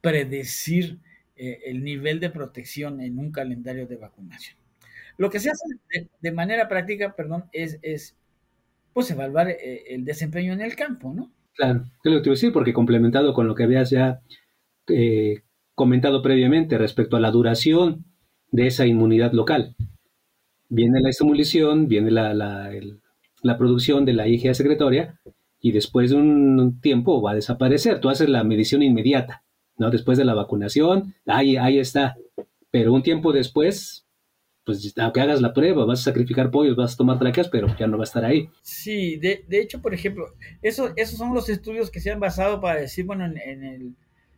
predecir 0.00 1.00
eh, 1.36 1.60
el 1.66 1.84
nivel 1.84 2.18
de 2.18 2.30
protección 2.30 3.02
en 3.02 3.18
un 3.18 3.30
calendario 3.30 3.86
de 3.86 3.96
vacunación. 3.96 4.56
Lo 5.18 5.28
que 5.28 5.38
se 5.38 5.50
hace 5.50 5.64
de, 6.22 6.32
manera 6.32 6.66
práctica, 6.66 7.14
perdón, 7.14 7.44
es, 7.52 7.78
es 7.82 8.16
pues 8.98 9.10
evaluar 9.10 9.48
eh, 9.48 9.84
el 9.88 10.04
desempeño 10.04 10.52
en 10.52 10.60
el 10.60 10.74
campo, 10.76 11.12
¿no? 11.14 11.30
Claro, 11.54 11.84
es 12.04 12.12
lo 12.12 12.22
que 12.22 12.30
decir, 12.30 12.52
porque 12.52 12.72
complementado 12.72 13.32
con 13.34 13.46
lo 13.46 13.54
que 13.54 13.64
habías 13.64 13.90
ya 13.90 14.20
eh, 14.88 15.42
comentado 15.74 16.22
previamente 16.22 16.78
respecto 16.78 17.16
a 17.16 17.20
la 17.20 17.30
duración 17.30 18.04
de 18.50 18.66
esa 18.66 18.86
inmunidad 18.86 19.32
local 19.32 19.76
viene 20.68 21.00
la 21.00 21.10
estimulación, 21.10 21.88
viene 21.88 22.10
la, 22.10 22.34
la, 22.34 23.58
producción 23.58 24.04
de 24.04 24.12
la 24.12 24.28
IgA 24.28 24.54
secretoria 24.54 25.18
y 25.60 25.72
después 25.72 26.10
de 26.10 26.16
un 26.16 26.80
tiempo 26.80 27.22
va 27.22 27.32
a 27.32 27.34
desaparecer. 27.34 28.00
Tú 28.00 28.08
haces 28.08 28.28
la 28.28 28.44
medición 28.44 28.82
inmediata, 28.82 29.44
¿no? 29.76 29.90
Después 29.90 30.18
de 30.18 30.24
la 30.24 30.34
vacunación, 30.34 31.14
ahí, 31.26 31.56
ahí 31.56 31.78
está. 31.78 32.16
Pero 32.70 32.92
un 32.92 33.02
tiempo 33.02 33.32
después, 33.32 34.06
pues 34.68 34.92
aunque 34.98 35.22
hagas 35.22 35.40
la 35.40 35.54
prueba, 35.54 35.86
vas 35.86 36.00
a 36.00 36.04
sacrificar 36.04 36.50
pollos, 36.50 36.76
vas 36.76 36.92
a 36.92 36.96
tomar 36.98 37.18
tráqueas, 37.18 37.48
pero 37.48 37.74
ya 37.78 37.86
no 37.86 37.96
va 37.96 38.02
a 38.02 38.04
estar 38.04 38.22
ahí. 38.22 38.50
Sí, 38.60 39.16
de, 39.16 39.46
de 39.48 39.62
hecho, 39.62 39.80
por 39.80 39.94
ejemplo, 39.94 40.34
eso, 40.60 40.92
esos 40.96 41.16
son 41.16 41.32
los 41.32 41.48
estudios 41.48 41.90
que 41.90 42.00
se 42.00 42.10
han 42.10 42.20
basado 42.20 42.60
para 42.60 42.78
decir, 42.78 43.06
bueno, 43.06 43.24
en, 43.24 43.64
el, 43.64 43.94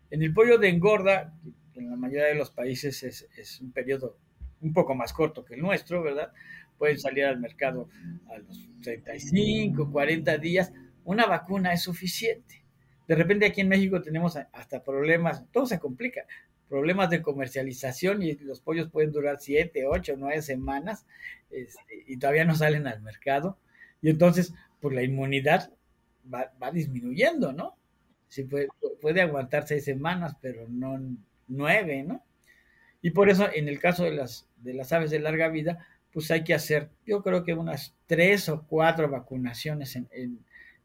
en 0.09 0.23
el 0.23 0.33
pollo 0.33 0.57
de 0.57 0.69
engorda, 0.69 1.35
en 1.75 1.91
la 1.91 1.97
mayoría 1.97 2.27
de 2.27 2.37
los 2.37 2.53
países 2.53 3.03
es, 3.03 3.29
es 3.37 3.61
un 3.61 3.73
periodo 3.73 4.19
un 4.61 4.73
poco 4.73 4.95
más 4.95 5.13
corto 5.13 5.45
que 5.45 5.55
el 5.55 5.63
nuestro, 5.63 6.01
¿verdad? 6.01 6.31
Pueden 6.79 7.01
salir 7.01 7.25
al 7.25 7.41
mercado 7.41 7.89
a 8.29 8.39
los 8.39 8.69
35, 8.85 9.91
40 9.91 10.39
días. 10.39 10.73
Una 11.03 11.27
vacuna 11.27 11.73
es 11.73 11.83
suficiente. 11.83 12.65
De 13.09 13.17
repente 13.17 13.47
aquí 13.47 13.63
en 13.63 13.69
México 13.69 14.01
tenemos 14.01 14.37
hasta 14.37 14.85
problemas, 14.85 15.45
todo 15.51 15.67
se 15.67 15.81
complica, 15.81 16.23
problemas 16.71 17.11
de 17.11 17.21
comercialización 17.21 18.23
y 18.23 18.37
los 18.37 18.61
pollos 18.61 18.89
pueden 18.89 19.13
durar 19.13 19.37
7, 19.41 19.85
8, 19.87 20.15
9 20.17 20.41
semanas 20.41 21.05
este, 21.51 22.05
y 22.07 22.17
todavía 22.17 22.47
no 22.47 22.55
salen 22.55 22.87
al 22.87 23.03
mercado. 23.03 23.59
Y 24.01 24.09
entonces, 24.09 24.55
pues 24.81 24.95
la 24.95 25.03
inmunidad 25.03 25.71
va, 26.33 26.71
disminuyendo, 26.73 27.53
¿no? 27.53 27.77
Sí, 28.29 28.45
puede, 28.45 28.69
puede 29.01 29.21
aguantar 29.21 29.67
seis 29.67 29.85
semanas, 29.85 30.37
pero 30.41 30.67
no 30.69 30.99
nueve, 31.49 32.05
¿no? 32.05 32.25
Y 33.03 33.11
por 33.11 33.29
eso, 33.29 33.49
en 33.53 33.69
el 33.69 33.79
caso 33.81 34.05
de 34.05 34.13
las, 34.13 34.47
de 34.59 34.75
las 34.75 34.93
aves 34.93 35.11
de 35.11 35.19
larga 35.19 35.49
vida, 35.49 35.85
pues 36.13 36.31
hay 36.31 36.45
que 36.45 36.55
hacer, 36.55 36.91
yo 37.07 37.23
creo 37.23 37.45
que 37.45 37.55
unas 37.55 37.95
tres 38.07 38.49
o 38.49 38.67
cuatro 38.67 39.09
vacunaciones 39.09 39.97
en, 39.97 40.09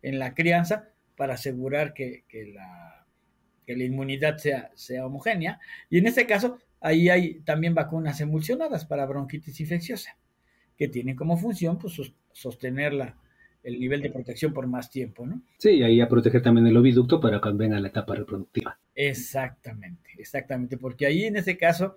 en, 0.01 0.19
la 0.19 0.33
crianza 0.33 0.89
para 1.15 1.33
asegurar 1.33 1.93
que, 1.93 2.23
la, 2.53 3.04
que, 3.65 3.75
la, 3.75 3.83
inmunidad 3.83 4.37
sea, 4.37 4.71
sea 4.75 5.05
homogénea. 5.05 5.59
Y 5.89 5.97
en 5.97 6.07
este 6.07 6.25
caso, 6.25 6.59
ahí 6.81 7.09
hay 7.09 7.39
también 7.41 7.73
vacunas 7.73 8.21
emulsionadas 8.21 8.85
para 8.85 9.05
bronquitis 9.05 9.59
infecciosa, 9.59 10.17
que 10.77 10.87
tienen 10.87 11.15
como 11.15 11.37
función 11.37 11.77
pues, 11.77 11.99
sostener 12.31 12.93
la, 12.93 13.17
el 13.65 13.79
nivel 13.79 14.01
de 14.01 14.11
protección 14.11 14.53
por 14.53 14.67
más 14.67 14.91
tiempo, 14.91 15.25
¿no? 15.25 15.41
Sí, 15.57 15.81
ahí 15.81 15.99
a 15.99 16.07
proteger 16.07 16.43
también 16.43 16.67
el 16.67 16.77
oviducto 16.77 17.19
para 17.19 17.41
cuando 17.41 17.57
venga 17.57 17.79
la 17.79 17.87
etapa 17.87 18.13
reproductiva. 18.13 18.79
Exactamente, 18.93 20.11
exactamente, 20.19 20.77
porque 20.77 21.07
ahí 21.07 21.23
en 21.23 21.35
ese 21.35 21.57
caso, 21.57 21.95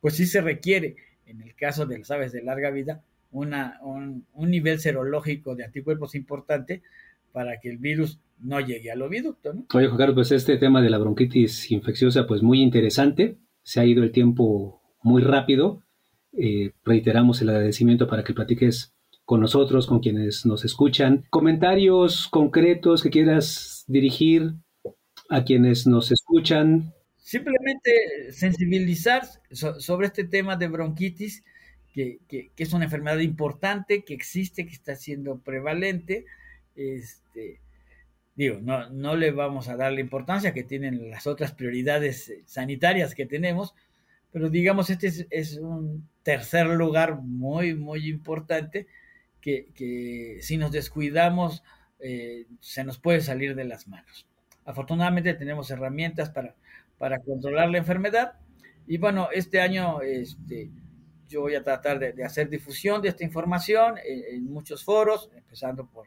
pues 0.00 0.14
sí 0.14 0.24
se 0.24 0.40
requiere, 0.40 0.94
en 1.26 1.42
el 1.42 1.56
caso 1.56 1.84
de 1.84 1.98
las 1.98 2.12
aves 2.12 2.30
de 2.30 2.42
larga 2.42 2.70
vida, 2.70 3.02
una, 3.32 3.80
un, 3.82 4.24
nivel 4.36 4.78
serológico 4.78 5.56
de 5.56 5.64
anticuerpos 5.64 6.14
importante 6.14 6.82
para 7.32 7.58
que 7.58 7.70
el 7.70 7.78
virus 7.78 8.20
no 8.42 8.60
llegue 8.60 8.90
al 8.90 9.02
oviducto, 9.02 9.52
¿no? 9.52 9.66
Oye, 9.74 9.86
Juan 9.86 9.98
Carlos, 9.98 10.14
pues 10.14 10.32
este 10.32 10.56
tema 10.56 10.82
de 10.82 10.90
la 10.90 10.98
bronquitis 10.98 11.70
infecciosa, 11.70 12.26
pues 12.26 12.42
muy 12.42 12.62
interesante, 12.62 13.36
se 13.62 13.80
ha 13.80 13.84
ido 13.84 14.02
el 14.02 14.12
tiempo 14.12 14.82
muy 15.02 15.22
rápido, 15.22 15.82
eh, 16.32 16.72
reiteramos 16.84 17.42
el 17.42 17.50
agradecimiento 17.50 18.06
para 18.06 18.24
que 18.24 18.34
platiques 18.34 18.94
con 19.24 19.40
nosotros, 19.40 19.86
con 19.86 20.00
quienes 20.00 20.44
nos 20.44 20.64
escuchan. 20.64 21.24
Comentarios 21.30 22.28
concretos 22.28 23.02
que 23.02 23.10
quieras 23.10 23.84
dirigir 23.86 24.54
a 25.28 25.44
quienes 25.44 25.86
nos 25.86 26.10
escuchan. 26.10 26.92
Simplemente 27.16 28.32
sensibilizar 28.32 29.22
sobre 29.52 30.08
este 30.08 30.24
tema 30.24 30.56
de 30.56 30.66
bronquitis, 30.66 31.44
que, 31.92 32.18
es 32.56 32.72
una 32.72 32.84
enfermedad 32.84 33.18
importante, 33.18 34.02
que 34.02 34.14
existe, 34.14 34.66
que 34.66 34.72
está 34.72 34.96
siendo 34.96 35.38
prevalente. 35.38 36.26
Este, 36.74 37.60
digo, 38.34 38.58
no, 38.60 38.88
no 38.90 39.16
le 39.16 39.30
vamos 39.30 39.68
a 39.68 39.76
dar 39.76 39.92
la 39.92 40.00
importancia 40.00 40.54
que 40.54 40.64
tienen 40.64 41.10
las 41.10 41.26
otras 41.26 41.52
prioridades 41.52 42.32
sanitarias 42.46 43.14
que 43.14 43.26
tenemos, 43.26 43.74
pero 44.32 44.48
digamos, 44.48 44.90
este 44.90 45.26
es, 45.30 45.56
un 45.56 46.08
tercer 46.22 46.66
lugar 46.68 47.16
muy, 47.22 47.74
muy 47.74 48.08
importante 48.08 48.86
que, 49.40 50.38
si 50.42 50.56
nos 50.56 50.70
descuidamos 50.70 51.62
eh, 51.98 52.46
se 52.60 52.84
nos 52.84 52.98
puede 52.98 53.20
salir 53.20 53.54
de 53.54 53.64
las 53.64 53.88
manos. 53.88 54.26
Afortunadamente 54.64 55.34
tenemos 55.34 55.70
herramientas 55.70 56.30
para, 56.30 56.54
para 56.98 57.18
controlar 57.20 57.70
la 57.70 57.78
enfermedad 57.78 58.34
y 58.86 58.98
bueno, 58.98 59.28
este 59.32 59.60
año 59.60 60.00
este, 60.02 60.70
yo 61.28 61.42
voy 61.42 61.54
a 61.54 61.62
tratar 61.62 61.98
de, 61.98 62.24
hacer 62.24 62.48
difusión 62.48 63.00
de 63.00 63.08
esta 63.08 63.22
información 63.22 63.94
en, 64.04 64.44
muchos 64.44 64.84
foros, 64.84 65.30
empezando 65.36 65.86
por 65.86 66.06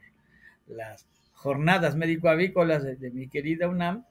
las 0.66 1.06
jornadas 1.44 1.94
médico-avícolas 1.94 2.82
de, 2.98 3.10
mi 3.10 3.28
querida 3.28 3.68
UNAM, 3.68 4.06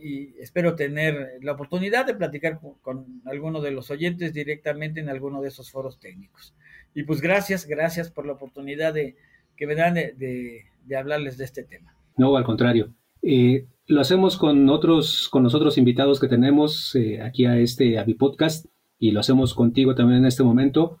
y 0.00 0.38
espero 0.38 0.76
tener 0.76 1.40
la 1.42 1.52
oportunidad 1.52 2.06
de 2.06 2.14
platicar 2.14 2.60
con, 2.60 2.74
con 2.74 3.22
alguno 3.26 3.60
de 3.60 3.72
los 3.72 3.90
oyentes 3.90 4.32
directamente 4.32 5.00
en 5.00 5.08
alguno 5.08 5.42
de 5.42 5.48
esos 5.48 5.72
foros 5.72 5.98
técnicos. 5.98 6.54
Y 6.94 7.02
pues 7.02 7.20
gracias, 7.20 7.66
gracias 7.66 8.08
por 8.12 8.24
la 8.24 8.34
oportunidad 8.34 8.94
de, 8.94 9.16
que 9.56 9.66
me 9.66 9.74
dan 9.74 9.94
de, 9.94 10.64
hablarles 10.96 11.36
de 11.36 11.44
este 11.44 11.64
tema. 11.64 11.92
No, 12.16 12.36
al 12.36 12.44
contrario. 12.44 12.94
Eh, 13.20 13.66
lo 13.88 14.00
hacemos 14.00 14.36
con 14.36 14.68
otros, 14.68 15.28
con 15.28 15.42
los 15.42 15.56
otros 15.56 15.76
invitados 15.76 16.20
que 16.20 16.28
tenemos 16.28 16.94
eh, 16.94 17.20
aquí 17.20 17.46
a 17.46 17.58
este 17.58 17.98
Avi 17.98 18.14
Podcast 18.14 18.66
y 18.96 19.10
lo 19.10 19.18
hacemos 19.18 19.54
contigo 19.54 19.96
también 19.96 20.20
en 20.20 20.26
este 20.26 20.44
momento. 20.44 21.00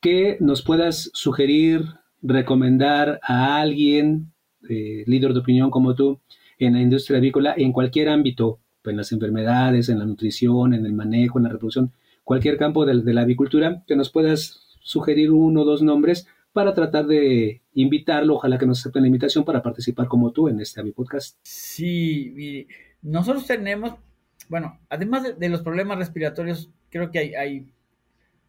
Que 0.00 0.36
nos 0.40 0.62
puedas 0.62 1.10
sugerir, 1.14 1.84
recomendar 2.20 3.20
a 3.22 3.60
alguien, 3.60 4.33
eh, 4.68 5.04
líder 5.06 5.32
de 5.32 5.40
opinión 5.40 5.70
como 5.70 5.94
tú, 5.94 6.20
en 6.58 6.74
la 6.74 6.80
industria 6.80 7.18
avícola, 7.18 7.54
en 7.56 7.72
cualquier 7.72 8.08
ámbito, 8.08 8.60
en 8.84 8.96
las 8.96 9.12
enfermedades, 9.12 9.88
en 9.88 9.98
la 9.98 10.04
nutrición, 10.04 10.74
en 10.74 10.86
el 10.86 10.92
manejo, 10.92 11.38
en 11.38 11.44
la 11.44 11.50
reproducción, 11.50 11.92
cualquier 12.22 12.56
campo 12.56 12.84
de, 12.84 13.14
la 13.14 13.22
avicultura, 13.22 13.84
que 13.86 13.96
nos 13.96 14.10
puedas 14.10 14.66
sugerir 14.80 15.30
uno 15.30 15.62
o 15.62 15.64
dos 15.64 15.82
nombres 15.82 16.26
para 16.52 16.74
tratar 16.74 17.06
de 17.06 17.62
invitarlo, 17.74 18.36
ojalá 18.36 18.58
que 18.58 18.66
nos 18.66 18.80
acepten 18.80 19.02
la 19.02 19.08
invitación 19.08 19.44
para 19.44 19.62
participar 19.62 20.06
como 20.06 20.32
tú 20.32 20.48
en 20.48 20.60
este 20.60 20.82
podcast. 20.92 21.36
Sí, 21.42 22.66
nosotros 23.02 23.46
tenemos, 23.46 23.94
bueno, 24.48 24.78
además 24.88 25.38
de, 25.38 25.48
los 25.48 25.62
problemas 25.62 25.98
respiratorios, 25.98 26.70
creo 26.90 27.10
que 27.10 27.36
hay, 27.36 27.66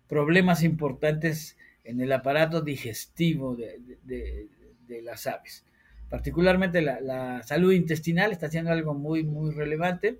problemas 0.08 0.62
importantes 0.62 1.58
en 1.84 2.00
el 2.00 2.12
aparato 2.12 2.62
digestivo 2.62 3.56
de, 3.56 4.48
las 5.04 5.26
aves. 5.26 5.66
Particularmente 6.10 6.82
la, 6.82 7.42
salud 7.44 7.74
intestinal 7.74 8.32
está 8.32 8.50
siendo 8.50 8.72
algo 8.72 8.94
muy, 8.94 9.24
muy 9.24 9.52
relevante. 9.54 10.20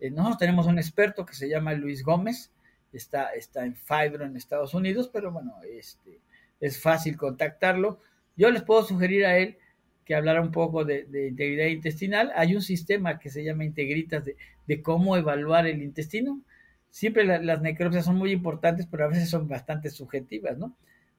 Eh, 0.00 0.10
nosotros 0.10 0.38
tenemos 0.38 0.66
un 0.66 0.78
experto 0.78 1.24
que 1.24 1.34
se 1.34 1.48
llama 1.48 1.72
Luis 1.74 2.02
Gómez, 2.02 2.50
está, 2.92 3.30
está 3.30 3.64
en 3.64 3.76
Fibro 3.76 4.24
en 4.24 4.36
Estados 4.36 4.74
Unidos, 4.74 5.08
pero 5.12 5.30
bueno, 5.30 5.54
este, 5.70 6.20
es 6.60 6.80
fácil 6.80 7.16
contactarlo. 7.16 8.00
Yo 8.36 8.50
les 8.50 8.62
puedo 8.62 8.84
sugerir 8.84 9.24
a 9.26 9.38
él 9.38 9.58
que 10.04 10.14
hablara 10.14 10.40
un 10.40 10.50
poco 10.50 10.84
de, 10.84 11.06
integridad 11.28 11.66
intestinal. 11.66 12.32
Hay 12.34 12.56
un 12.56 12.62
sistema 12.62 13.18
que 13.18 13.30
se 13.30 13.44
llama 13.44 13.64
Integritas 13.64 14.24
de, 14.24 14.82
cómo 14.82 15.16
evaluar 15.16 15.66
el 15.66 15.82
intestino. 15.82 16.40
Siempre 16.88 17.24
las 17.24 17.62
necropsias 17.62 18.06
son 18.06 18.16
muy 18.16 18.32
importantes, 18.32 18.86
pero 18.90 19.04
a 19.04 19.08
veces 19.08 19.30
son 19.30 19.46
bastante 19.46 19.90
subjetivas, 19.90 20.58
¿no? 20.58 20.76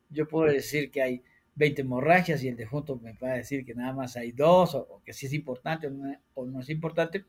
Yo 0.10 0.28
puedo 0.28 0.52
decir 0.52 0.92
que 0.92 1.02
hay 1.02 1.24
20 1.56 1.82
hemorragias 1.82 2.44
y 2.44 2.48
el 2.48 2.56
defunto 2.56 2.98
me 2.98 3.14
va 3.14 3.32
a 3.32 3.38
decir 3.38 3.66
que 3.66 3.76
nada 3.76 3.94
más 3.94 4.16
hay 4.16 4.32
dos, 4.32 4.76
o, 4.76 5.02
que 5.06 5.14
sí 5.14 5.26
es 5.26 5.34
importante 5.34 5.88
o 6.34 6.46
no, 6.46 6.60
es 6.60 6.70
importante. 6.70 7.26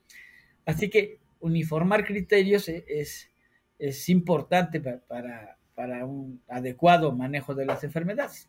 Así 0.64 0.88
que 0.88 1.18
uniformar 1.40 2.04
criterios 2.04 2.68
e, 2.68 2.84
es, 2.88 3.30
es 3.78 4.08
importante 4.08 4.80
para, 4.80 5.58
para 5.74 6.06
un 6.06 6.40
adecuado 6.48 7.12
manejo 7.12 7.54
de 7.54 7.66
las 7.66 7.84
enfermedades. 7.84 8.48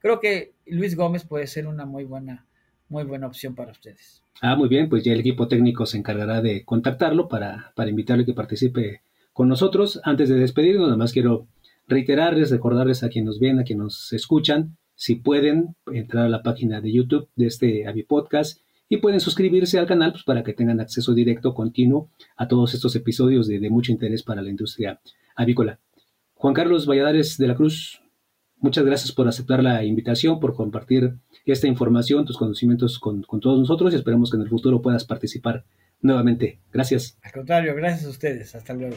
Creo 0.00 0.20
que 0.20 0.54
Luis 0.66 0.96
Gómez 0.96 1.24
puede 1.24 1.46
ser 1.46 1.66
una 1.66 1.84
muy 1.84 2.04
buena, 2.04 2.46
muy 2.88 3.04
buena 3.04 3.26
opción 3.26 3.54
para 3.54 3.72
ustedes. 3.72 4.22
Ah, 4.40 4.56
muy 4.56 4.68
bien, 4.68 4.88
pues 4.88 5.04
ya 5.04 5.12
el 5.12 5.20
equipo 5.20 5.48
técnico 5.48 5.84
se 5.84 5.98
encargará 5.98 6.40
de 6.40 6.64
contactarlo 6.64 7.28
para, 7.28 7.72
para 7.76 7.90
invitarle 7.90 8.24
que 8.24 8.32
participe 8.32 9.02
con 9.32 9.48
nosotros. 9.48 10.00
Antes 10.04 10.30
de 10.30 10.36
despedirnos, 10.36 10.86
nada 10.86 10.96
más 10.96 11.12
quiero 11.12 11.46
reiterarles, 11.86 12.50
recordarles 12.50 13.02
a 13.02 13.10
quienes 13.10 13.26
nos 13.26 13.40
ven, 13.40 13.58
a 13.58 13.64
quienes 13.64 13.82
nos 13.82 14.12
escuchan, 14.12 14.78
si 15.00 15.14
pueden 15.14 15.76
entrar 15.90 16.26
a 16.26 16.28
la 16.28 16.42
página 16.42 16.82
de 16.82 16.92
YouTube 16.92 17.30
de 17.34 17.46
este 17.46 17.86
Avi 17.86 18.02
Podcast 18.02 18.60
y 18.86 18.98
pueden 18.98 19.18
suscribirse 19.18 19.78
al 19.78 19.86
canal 19.86 20.12
pues, 20.12 20.24
para 20.24 20.42
que 20.42 20.52
tengan 20.52 20.78
acceso 20.78 21.14
directo, 21.14 21.54
continuo 21.54 22.10
a 22.36 22.48
todos 22.48 22.74
estos 22.74 22.94
episodios 22.96 23.48
de, 23.48 23.60
de 23.60 23.70
mucho 23.70 23.92
interés 23.92 24.22
para 24.22 24.42
la 24.42 24.50
industria 24.50 25.00
avícola. 25.34 25.80
Juan 26.34 26.52
Carlos 26.52 26.86
Valladares 26.86 27.38
de 27.38 27.48
la 27.48 27.54
Cruz, 27.54 28.02
muchas 28.58 28.84
gracias 28.84 29.12
por 29.12 29.26
aceptar 29.26 29.62
la 29.62 29.82
invitación, 29.84 30.38
por 30.38 30.54
compartir 30.54 31.14
esta 31.46 31.66
información, 31.66 32.26
tus 32.26 32.36
conocimientos 32.36 32.98
con, 32.98 33.22
todos 33.22 33.58
nosotros 33.58 33.94
y 33.94 33.96
esperemos 33.96 34.30
que 34.30 34.36
en 34.36 34.42
el 34.42 34.50
futuro 34.50 34.82
puedas 34.82 35.06
participar 35.06 35.64
nuevamente. 36.02 36.60
Gracias. 36.74 37.16
Al 37.22 37.32
contrario, 37.32 37.74
gracias 37.74 38.04
a 38.04 38.10
ustedes. 38.10 38.54
Hasta 38.54 38.74
luego. 38.74 38.96